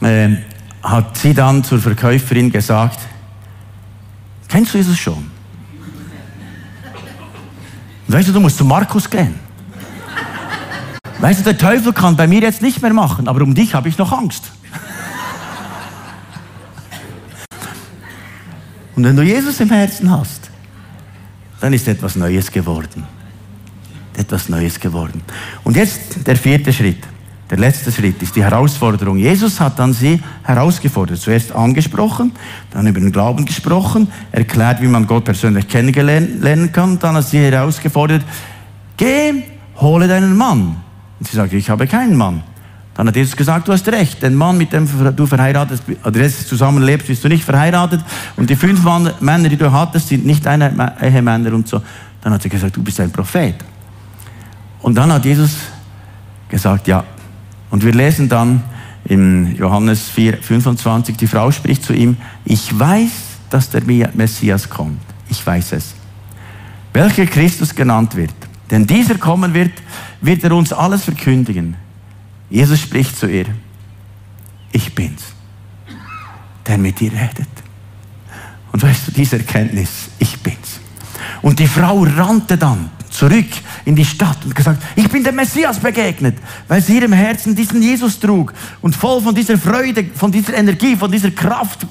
äh, 0.00 0.30
hat 0.82 1.18
sie 1.18 1.34
dann 1.34 1.62
zur 1.62 1.78
Verkäuferin 1.78 2.50
gesagt, 2.50 3.00
kennst 4.48 4.72
du 4.72 4.78
Jesus 4.78 4.98
schon? 4.98 5.30
Weißt 8.08 8.28
du, 8.28 8.32
du 8.32 8.40
musst 8.40 8.56
zu 8.56 8.64
Markus 8.64 9.08
gehen. 9.08 9.34
Weißt 11.20 11.40
du, 11.40 11.44
der 11.44 11.58
Teufel 11.58 11.92
kann 11.92 12.16
bei 12.16 12.26
mir 12.26 12.40
jetzt 12.40 12.62
nicht 12.62 12.80
mehr 12.80 12.94
machen, 12.94 13.28
aber 13.28 13.42
um 13.42 13.54
dich 13.54 13.74
habe 13.74 13.88
ich 13.88 13.98
noch 13.98 14.10
Angst. 14.10 14.50
Und 18.96 19.04
wenn 19.04 19.16
du 19.16 19.22
Jesus 19.22 19.60
im 19.60 19.68
Herzen 19.68 20.10
hast, 20.10 20.50
dann 21.60 21.74
ist 21.74 21.86
etwas 21.86 22.16
Neues 22.16 22.50
geworden 22.50 23.19
etwas 24.16 24.48
Neues 24.48 24.78
geworden. 24.78 25.22
Und 25.64 25.76
jetzt 25.76 26.26
der 26.26 26.36
vierte 26.36 26.72
Schritt. 26.72 27.06
Der 27.50 27.58
letzte 27.58 27.90
Schritt 27.90 28.22
ist 28.22 28.36
die 28.36 28.44
Herausforderung. 28.44 29.16
Jesus 29.16 29.58
hat 29.58 29.78
dann 29.78 29.92
sie 29.92 30.20
herausgefordert. 30.44 31.18
Zuerst 31.18 31.50
angesprochen, 31.50 32.30
dann 32.70 32.86
über 32.86 33.00
den 33.00 33.10
Glauben 33.10 33.44
gesprochen, 33.44 34.06
erklärt, 34.30 34.80
wie 34.80 34.86
man 34.86 35.06
Gott 35.06 35.24
persönlich 35.24 35.66
kennenlernen 35.66 36.70
kann. 36.72 36.98
Dann 37.00 37.16
hat 37.16 37.26
sie 37.26 37.38
herausgefordert, 37.38 38.22
geh, 38.96 39.42
hole 39.80 40.06
deinen 40.06 40.36
Mann. 40.36 40.76
Und 41.18 41.28
sie 41.28 41.36
sagt, 41.36 41.52
ich 41.52 41.68
habe 41.68 41.88
keinen 41.88 42.16
Mann. 42.16 42.44
Dann 42.94 43.08
hat 43.08 43.16
Jesus 43.16 43.36
gesagt, 43.36 43.66
du 43.66 43.72
hast 43.72 43.88
recht, 43.88 44.22
den 44.22 44.34
Mann, 44.34 44.56
mit 44.56 44.72
dem 44.72 44.88
du 45.16 45.26
verheiratet 45.26 45.80
oder 46.04 46.20
jetzt 46.20 46.48
zusammenlebst, 46.48 47.06
bist 47.08 47.24
du 47.24 47.28
nicht 47.28 47.44
verheiratet. 47.44 48.00
Und 48.36 48.48
die 48.48 48.56
fünf 48.56 48.84
Männer, 49.20 49.48
die 49.48 49.56
du 49.56 49.72
hattest, 49.72 50.08
sind 50.08 50.24
nicht 50.24 50.46
deine 50.46 50.94
Ehemänner 51.00 51.52
und 51.52 51.66
so. 51.66 51.82
Dann 52.20 52.32
hat 52.32 52.42
sie 52.42 52.48
gesagt, 52.48 52.76
du 52.76 52.82
bist 52.82 53.00
ein 53.00 53.10
Prophet. 53.10 53.54
Und 54.82 54.94
dann 54.94 55.12
hat 55.12 55.24
Jesus 55.24 55.56
gesagt, 56.48 56.88
ja, 56.88 57.04
und 57.70 57.84
wir 57.84 57.92
lesen 57.92 58.28
dann 58.28 58.62
in 59.04 59.56
Johannes 59.56 60.08
4, 60.08 60.38
25, 60.42 61.16
die 61.16 61.26
Frau 61.26 61.50
spricht 61.50 61.84
zu 61.84 61.92
ihm, 61.92 62.16
ich 62.44 62.78
weiß, 62.78 63.10
dass 63.50 63.70
der 63.70 63.82
Messias 64.14 64.68
kommt. 64.68 65.00
Ich 65.28 65.44
weiß 65.44 65.72
es. 65.72 65.94
Welcher 66.92 67.26
Christus 67.26 67.74
genannt 67.74 68.16
wird. 68.16 68.34
Denn 68.70 68.86
dieser 68.86 69.16
kommen 69.16 69.54
wird, 69.54 69.72
wird 70.20 70.44
er 70.44 70.52
uns 70.52 70.72
alles 70.72 71.04
verkündigen. 71.04 71.76
Jesus 72.48 72.80
spricht 72.80 73.16
zu 73.16 73.26
ihr, 73.26 73.46
ich 74.72 74.94
bin's, 74.94 75.22
der 76.66 76.78
mit 76.78 77.00
dir 77.00 77.12
redet. 77.12 77.48
Und 78.72 78.82
weißt 78.82 79.08
du, 79.08 79.12
diese 79.12 79.38
Erkenntnis, 79.38 80.10
ich 80.18 80.38
bin's. 80.40 80.80
Und 81.42 81.58
die 81.58 81.66
Frau 81.66 82.04
rannte 82.04 82.56
dann 82.56 82.90
zurück 83.20 83.50
in 83.84 83.94
die 83.94 84.04
Stadt 84.04 84.38
und 84.46 84.54
gesagt, 84.54 84.82
ich 84.96 85.06
bin 85.10 85.22
dem 85.22 85.34
Messias 85.34 85.78
begegnet, 85.78 86.38
weil 86.68 86.80
sie 86.80 86.96
ihrem 86.96 87.12
Herzen 87.12 87.54
diesen 87.54 87.82
Jesus 87.82 88.18
trug 88.18 88.54
und 88.80 88.96
voll 88.96 89.20
von 89.20 89.34
dieser 89.34 89.58
Freude, 89.58 90.06
von 90.14 90.32
dieser 90.32 90.54
Energie, 90.54 90.96
von 90.96 91.12
dieser 91.12 91.30
Kraft 91.30 91.86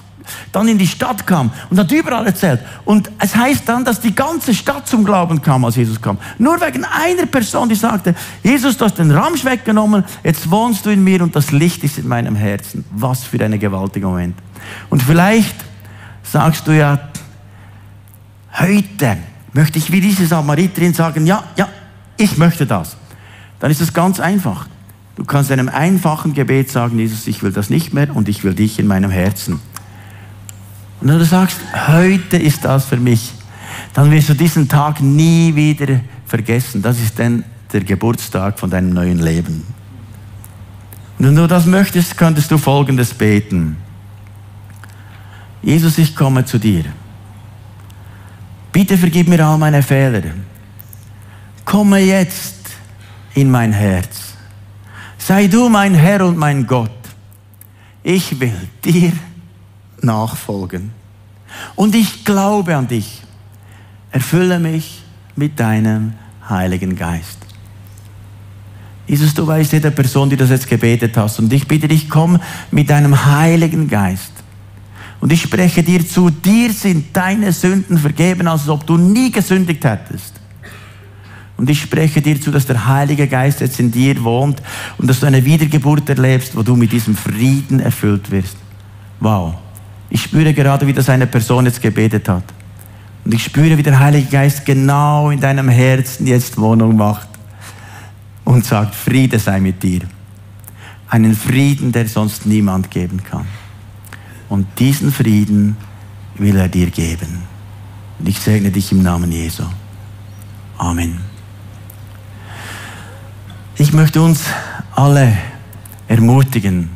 dann 0.52 0.68
in 0.68 0.80
die 0.80 0.88
Stadt 0.88 1.28
kam 1.28 1.52
und 1.70 1.78
hat 1.78 1.92
überall 1.92 2.26
erzählt. 2.26 2.62
Und 2.84 3.12
es 3.20 3.36
heißt 3.36 3.70
dann, 3.70 3.86
dass 3.86 4.00
die 4.00 4.16
ganze 4.16 4.56
Stadt 4.56 4.88
zum 4.88 5.06
Glauben 5.06 5.40
kam, 5.40 5.66
als 5.66 5.76
Jesus 5.76 6.02
kam. 6.02 6.18
Nur 6.40 6.60
wegen 6.62 6.84
einer 6.84 7.28
Person, 7.28 7.70
die 7.70 7.76
sagte, 7.76 8.16
Jesus, 8.44 8.76
du 8.78 8.86
hast 8.86 8.98
den 8.98 9.12
Ramsch 9.12 9.46
weggenommen, 9.46 10.04
jetzt 10.24 10.50
wohnst 10.50 10.84
du 10.88 10.90
in 10.90 11.04
mir 11.04 11.22
und 11.22 11.36
das 11.36 11.52
Licht 11.52 11.84
ist 11.84 12.00
in 12.00 12.08
meinem 12.08 12.36
Herzen. 12.36 12.86
Was 12.90 13.24
für 13.24 13.44
ein 13.44 13.60
gewaltiger 13.60 14.08
Moment. 14.08 14.36
Und 14.90 15.04
vielleicht 15.04 15.56
sagst 16.24 16.66
du 16.66 16.72
ja, 16.72 17.00
heute 18.60 19.18
möchte 19.54 19.78
ich 19.78 19.92
wie 19.92 20.02
diese 20.02 20.26
Samariterin 20.26 20.94
sagen, 20.94 21.26
ja, 21.26 21.44
ja, 21.56 21.68
ich 22.18 22.38
möchte 22.38 22.66
das. 22.66 22.98
Dann 23.60 23.72
ist 23.72 23.82
es 23.82 23.94
ganz 23.94 24.20
einfach. 24.20 24.68
Du 25.16 25.26
kannst 25.26 25.52
in 25.52 25.60
einem 25.60 25.70
einfachen 25.70 26.34
Gebet 26.34 26.72
sagen, 26.72 26.98
Jesus, 26.98 27.28
ich 27.28 27.44
will 27.44 27.52
das 27.52 27.70
nicht 27.70 27.94
mehr 27.94 28.16
und 28.16 28.30
ich 28.30 28.44
will 28.44 28.54
dich 28.54 28.80
in 28.80 28.88
meinem 28.88 29.12
Herzen. 29.12 29.60
Und 31.02 31.08
wenn 31.08 31.20
du 31.20 31.26
sagst, 31.26 31.58
heute 31.88 32.38
ist 32.38 32.66
das 32.66 32.86
für 32.86 32.98
mich, 32.98 33.34
dann 33.94 34.12
wirst 34.12 34.30
du 34.30 34.34
diesen 34.34 34.68
Tag 34.68 35.02
nie 35.02 35.56
wieder 35.56 36.02
vergessen. 36.26 36.82
Das 36.82 37.00
ist 37.00 37.20
dann 37.20 37.44
der 37.72 37.84
Geburtstag 37.84 38.60
von 38.60 38.70
deinem 38.70 38.92
neuen 38.92 39.20
Leben. 39.20 39.66
Und 41.18 41.26
wenn 41.26 41.36
du 41.36 41.48
das 41.48 41.66
möchtest, 41.66 42.18
könntest 42.18 42.50
du 42.52 42.58
Folgendes 42.58 43.14
beten. 43.14 43.78
Jesus, 45.62 45.98
ich 45.98 46.16
komme 46.16 46.46
zu 46.46 46.58
dir. 46.58 46.86
Bitte 48.72 48.98
vergib 48.98 49.28
mir 49.28 49.46
all 49.46 49.58
meine 49.58 49.82
Fehler. 49.82 50.22
Komme 51.66 52.00
jetzt 52.00 52.70
in 53.34 53.50
mein 53.50 53.74
Herz. 53.74 54.34
Sei 55.18 55.48
du 55.48 55.70
mein 55.70 55.94
Herr 55.94 56.26
und 56.26 56.38
mein 56.38 56.66
Gott. 56.66 56.92
Ich 58.04 58.40
will 58.40 58.70
dir 58.84 59.12
nachfolgen. 60.02 60.92
Und 61.76 61.96
ich 61.96 62.26
glaube 62.26 62.76
an 62.76 62.88
dich. 62.88 63.22
Erfülle 64.12 64.60
mich 64.60 65.04
mit 65.36 65.60
deinem 65.60 66.14
Heiligen 66.48 66.96
Geist. 66.96 67.38
Jesus, 69.08 69.34
du 69.34 69.46
weißt 69.46 69.74
jede 69.74 69.92
Person, 69.92 70.30
die 70.30 70.38
das 70.38 70.50
jetzt 70.50 70.68
gebetet 70.68 71.18
hast. 71.18 71.40
Und 71.40 71.52
ich 71.52 71.68
bitte 71.68 71.88
dich, 71.88 72.10
komm 72.10 72.40
mit 72.72 72.90
deinem 72.90 73.26
Heiligen 73.26 73.88
Geist. 73.88 74.32
Und 75.22 75.32
ich 75.34 75.42
spreche 75.42 75.84
dir 75.84 76.08
zu, 76.08 76.30
dir 76.30 76.72
sind 76.72 77.16
deine 77.16 77.52
Sünden 77.52 77.98
vergeben, 77.98 78.48
als 78.48 78.70
ob 78.70 78.86
du 78.86 78.98
nie 78.98 79.32
gesündigt 79.32 79.84
hättest. 79.84 80.40
Und 81.58 81.70
ich 81.70 81.82
spreche 81.82 82.22
dir 82.22 82.40
zu, 82.40 82.52
dass 82.52 82.66
der 82.66 82.88
Heilige 82.88 83.28
Geist 83.28 83.60
jetzt 83.60 83.82
in 83.82 83.92
dir 83.92 84.24
wohnt 84.24 84.62
und 84.98 85.10
dass 85.10 85.20
du 85.20 85.26
eine 85.26 85.44
Wiedergeburt 85.44 86.08
erlebst, 86.08 86.56
wo 86.56 86.64
du 86.64 86.78
mit 86.78 86.94
diesem 86.94 87.18
Frieden 87.18 87.82
erfüllt 87.82 88.32
wirst. 88.32 88.56
Wow. 89.20 89.56
Ich 90.10 90.24
spüre 90.24 90.54
gerade, 90.54 90.88
wie 90.88 90.94
das 90.94 91.10
eine 91.10 91.28
Person 91.28 91.66
jetzt 91.66 91.82
gebetet 91.82 92.30
hat. 92.30 92.46
Und 93.26 93.34
ich 93.34 93.44
spüre, 93.44 93.78
wie 93.78 93.84
der 93.84 94.00
Heilige 94.00 94.30
Geist 94.30 94.66
genau 94.66 95.30
in 95.32 95.42
deinem 95.42 95.68
Herzen 95.68 96.26
jetzt 96.26 96.58
Wohnung 96.58 96.96
macht 96.96 97.28
und 98.46 98.64
sagt, 98.64 98.96
Friede 98.96 99.38
sei 99.38 99.60
mit 99.60 99.84
dir. 99.84 100.02
Einen 101.10 101.36
Frieden, 101.36 101.92
der 101.92 102.08
sonst 102.08 102.46
niemand 102.46 102.90
geben 102.90 103.22
kann. 103.22 103.46
Und 104.50 104.68
diesen 104.80 105.12
Frieden 105.12 105.78
will 106.36 106.58
er 106.58 106.68
dir 106.68 106.90
geben. 106.90 107.44
Und 108.18 108.28
ich 108.28 108.40
segne 108.40 108.72
dich 108.72 108.92
im 108.92 109.04
Namen 109.04 109.32
Jesu. 109.32 109.64
Amen. 110.78 111.20
Ich 113.78 113.94
möchte 113.94 114.22
uns 114.22 114.44
alle 114.96 115.38
ermutigen. 116.08 116.90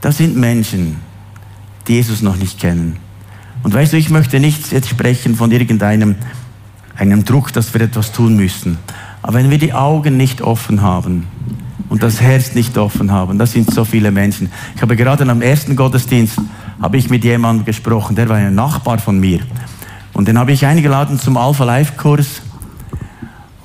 Das 0.00 0.16
sind 0.16 0.36
Menschen, 0.36 0.96
die 1.86 1.94
Jesus 1.94 2.22
noch 2.22 2.36
nicht 2.36 2.58
kennen. 2.58 2.96
Und 3.62 3.74
weißt 3.74 3.92
du, 3.92 3.96
ich 3.96 4.10
möchte 4.10 4.40
nicht 4.40 4.72
jetzt 4.72 4.88
sprechen 4.88 5.36
von 5.36 5.50
irgendeinem 5.50 6.16
einem 6.96 7.24
Druck, 7.24 7.52
dass 7.52 7.74
wir 7.74 7.82
etwas 7.82 8.12
tun 8.12 8.36
müssen. 8.36 8.78
Aber 9.22 9.34
wenn 9.34 9.50
wir 9.50 9.58
die 9.58 9.74
Augen 9.74 10.16
nicht 10.16 10.40
offen 10.40 10.82
haben 10.82 11.26
und 11.88 12.02
das 12.02 12.20
Herz 12.20 12.54
nicht 12.54 12.76
offen 12.78 13.10
haben, 13.10 13.38
das 13.38 13.52
sind 13.52 13.72
so 13.72 13.84
viele 13.84 14.10
Menschen. 14.10 14.50
Ich 14.74 14.82
habe 14.82 14.96
gerade 14.96 15.28
am 15.28 15.42
ersten 15.42 15.76
Gottesdienst 15.76 16.38
habe 16.80 16.96
ich 16.96 17.08
mit 17.08 17.24
jemandem 17.24 17.64
gesprochen, 17.64 18.16
der 18.16 18.28
war 18.28 18.36
ein 18.36 18.54
Nachbar 18.54 18.98
von 18.98 19.18
mir. 19.18 19.40
Und 20.12 20.28
den 20.28 20.38
habe 20.38 20.52
ich 20.52 20.64
eingeladen 20.66 21.18
zum 21.18 21.36
Alpha 21.36 21.64
Life 21.64 21.94
Kurs. 21.96 22.42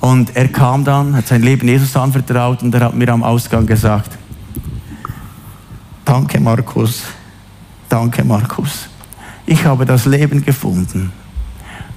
Und 0.00 0.34
er 0.36 0.48
kam 0.48 0.84
dann, 0.84 1.14
hat 1.14 1.28
sein 1.28 1.42
Leben 1.42 1.68
Jesus 1.68 1.96
anvertraut 1.96 2.62
und 2.62 2.74
er 2.74 2.80
hat 2.80 2.94
mir 2.94 3.08
am 3.08 3.22
Ausgang 3.22 3.66
gesagt, 3.66 4.10
danke 6.04 6.40
Markus, 6.40 7.04
Danke, 7.92 8.24
Markus. 8.24 8.88
Ich 9.44 9.66
habe 9.66 9.84
das 9.84 10.06
Leben 10.06 10.42
gefunden. 10.42 11.12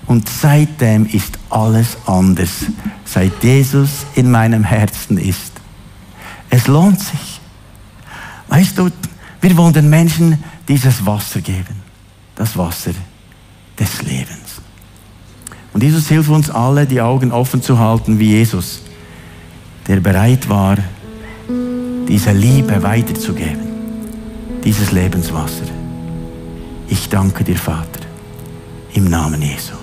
Und 0.08 0.28
seitdem 0.28 1.06
ist 1.06 1.40
alles 1.50 1.96
anders, 2.06 2.66
seit 3.06 3.42
Jesus 3.42 4.06
in 4.16 4.30
meinem 4.30 4.66
Herzen 4.66 5.18
ist. 5.18 5.55
Es 6.56 6.68
lohnt 6.68 7.02
sich. 7.02 7.42
Weißt 8.48 8.78
du, 8.78 8.90
wir 9.42 9.58
wollen 9.58 9.74
den 9.74 9.90
Menschen 9.90 10.42
dieses 10.70 11.06
Wasser 11.06 11.42
geben. 11.42 11.84
Das 12.34 12.56
Wasser 12.56 12.92
des 13.78 14.02
Lebens. 14.04 14.62
Und 15.74 15.84
Jesus 15.84 16.08
hilft 16.08 16.30
uns 16.30 16.50
alle, 16.50 16.86
die 16.86 17.02
Augen 17.02 17.34
offen 17.34 17.62
zu 17.62 17.78
halten 17.78 18.20
wie 18.20 18.30
Jesus, 18.30 18.80
der 19.86 20.00
bereit 20.00 20.48
war, 20.48 20.78
diese 22.08 22.32
Liebe 22.32 22.82
weiterzugeben. 22.82 23.66
Dieses 24.64 24.94
Lebenswasser. 24.94 25.66
Ich 26.88 27.10
danke 27.10 27.44
dir, 27.44 27.58
Vater, 27.58 28.00
im 28.94 29.10
Namen 29.10 29.42
Jesu. 29.42 29.75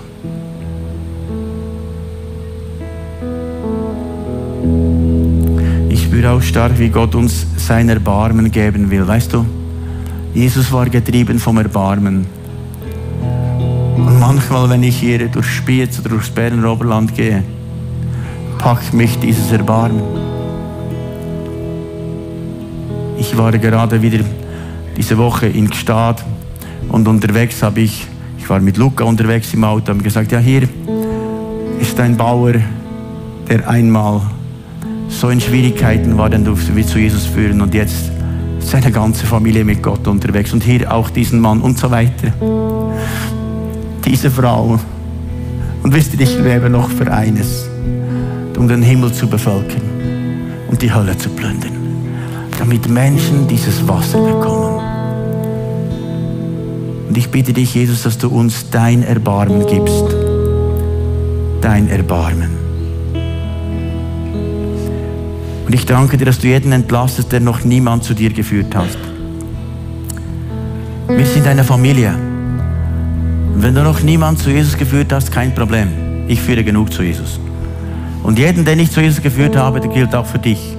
Spüre 6.13 6.29
auch 6.29 6.41
stark, 6.43 6.77
wie 6.77 6.89
Gott 6.89 7.15
uns 7.15 7.43
sein 7.57 7.89
Erbarmen 7.89 8.51
geben 8.51 8.91
will. 8.91 9.07
Weißt 9.07 9.33
du, 9.33 9.43
Jesus 10.35 10.71
war 10.71 10.87
getrieben 10.87 11.39
vom 11.39 11.57
Erbarmen. 11.57 12.27
Und 13.97 14.19
manchmal, 14.19 14.69
wenn 14.69 14.83
ich 14.83 14.95
hier 14.99 15.27
durch 15.27 15.47
Spiez 15.47 15.99
oder 15.99 16.09
durchs 16.09 16.29
Berner 16.29 16.71
Oberland 16.71 17.15
gehe, 17.15 17.43
packt 18.59 18.93
mich 18.93 19.17
dieses 19.17 19.51
Erbarmen. 19.51 20.03
Ich 23.17 23.35
war 23.35 23.51
gerade 23.53 23.99
wieder 23.99 24.23
diese 24.95 25.17
Woche 25.17 25.47
in 25.47 25.67
Gstaad 25.67 26.23
und 26.89 27.07
unterwegs 27.07 27.63
habe 27.63 27.79
ich, 27.79 28.05
ich 28.37 28.47
war 28.47 28.59
mit 28.59 28.77
Luca 28.77 29.03
unterwegs 29.03 29.51
im 29.55 29.63
Auto, 29.63 29.91
habe 29.91 30.03
gesagt, 30.03 30.31
ja 30.31 30.37
hier 30.37 30.69
ist 31.79 31.99
ein 31.99 32.15
Bauer, 32.15 32.53
der 33.49 33.67
einmal 33.67 34.21
so 35.13 35.29
in 35.29 35.39
Schwierigkeiten 35.39 36.17
war, 36.17 36.29
den 36.29 36.43
durfte 36.43 36.75
wir 36.75 36.85
zu 36.85 36.99
Jesus 36.99 37.25
führen 37.25 37.61
und 37.61 37.73
jetzt 37.73 38.11
seine 38.59 38.91
ganze 38.91 39.25
Familie 39.25 39.63
mit 39.63 39.83
Gott 39.83 40.07
unterwegs 40.07 40.53
und 40.53 40.63
hier 40.63 40.91
auch 40.91 41.09
diesen 41.09 41.39
Mann 41.39 41.61
und 41.61 41.77
so 41.77 41.91
weiter. 41.91 42.33
Diese 44.03 44.31
Frau. 44.31 44.79
Und 45.83 45.93
wisst 45.93 46.13
ihr, 46.13 46.21
ich 46.21 46.37
lebe 46.39 46.69
noch 46.69 46.89
für 46.89 47.11
eines, 47.11 47.69
um 48.57 48.67
den 48.67 48.81
Himmel 48.81 49.11
zu 49.13 49.27
bevölkern 49.27 49.81
und 50.69 50.81
die 50.81 50.93
Hölle 50.93 51.17
zu 51.17 51.29
plündern, 51.29 51.77
damit 52.57 52.89
Menschen 52.89 53.47
dieses 53.47 53.87
Wasser 53.87 54.19
bekommen. 54.19 54.81
Und 57.09 57.17
ich 57.17 57.29
bitte 57.29 57.53
dich, 57.53 57.75
Jesus, 57.75 58.03
dass 58.03 58.17
du 58.17 58.29
uns 58.29 58.69
dein 58.71 59.03
Erbarmen 59.03 59.67
gibst. 59.67 60.05
Dein 61.61 61.89
Erbarmen. 61.89 62.62
Und 65.65 65.73
ich 65.73 65.85
danke 65.85 66.17
dir, 66.17 66.25
dass 66.25 66.39
du 66.39 66.47
jeden 66.47 66.71
entlastest, 66.71 67.31
der 67.31 67.39
noch 67.39 67.63
niemand 67.63 68.03
zu 68.03 68.13
dir 68.13 68.31
geführt 68.31 68.75
hast. 68.75 68.97
Wir 71.07 71.25
sind 71.25 71.47
eine 71.47 71.63
Familie. 71.63 72.13
Und 73.53 73.61
wenn 73.61 73.75
du 73.75 73.83
noch 73.83 74.01
niemand 74.01 74.39
zu 74.39 74.49
Jesus 74.49 74.77
geführt 74.77 75.13
hast, 75.13 75.31
kein 75.31 75.53
Problem. 75.53 75.89
Ich 76.27 76.41
führe 76.41 76.63
genug 76.63 76.91
zu 76.91 77.03
Jesus. 77.03 77.39
Und 78.23 78.39
jeden, 78.39 78.65
den 78.65 78.79
ich 78.79 78.91
zu 78.91 79.01
Jesus 79.01 79.21
geführt 79.21 79.55
habe, 79.55 79.79
der 79.79 79.89
gilt 79.89 80.15
auch 80.15 80.25
für 80.25 80.39
dich. 80.39 80.75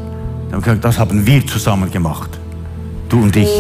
Das 0.80 0.99
haben 0.99 1.26
wir 1.26 1.47
zusammen 1.47 1.91
gemacht. 1.91 2.30
Du 3.09 3.22
und 3.22 3.37
ich. 3.37 3.51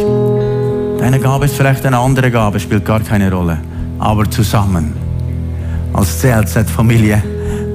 Deine 0.98 1.20
Gabe 1.20 1.46
ist 1.46 1.54
vielleicht 1.54 1.84
eine 1.84 1.98
andere 1.98 2.30
Gabe, 2.30 2.58
spielt 2.60 2.84
gar 2.84 3.00
keine 3.00 3.30
Rolle. 3.30 3.58
Aber 3.98 4.30
zusammen, 4.30 4.94
als 5.92 6.20
CLZ-Familie, 6.20 7.22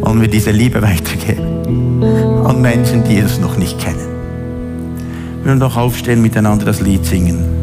wollen 0.02 0.22
wir 0.22 0.30
diese 0.30 0.52
Liebe 0.52 0.82
weitergeben 0.82 2.29
an 2.50 2.62
Menschen, 2.62 3.04
die 3.04 3.20
es 3.20 3.39
noch 3.39 3.58
nicht 3.58 3.78
kennen. 3.80 4.08
Wir 5.43 5.52
wollen 5.52 5.60
doch 5.60 5.78
aufstehen, 5.78 6.20
miteinander 6.22 6.66
das 6.66 6.82
Lied 6.82 7.06
singen. 7.06 7.59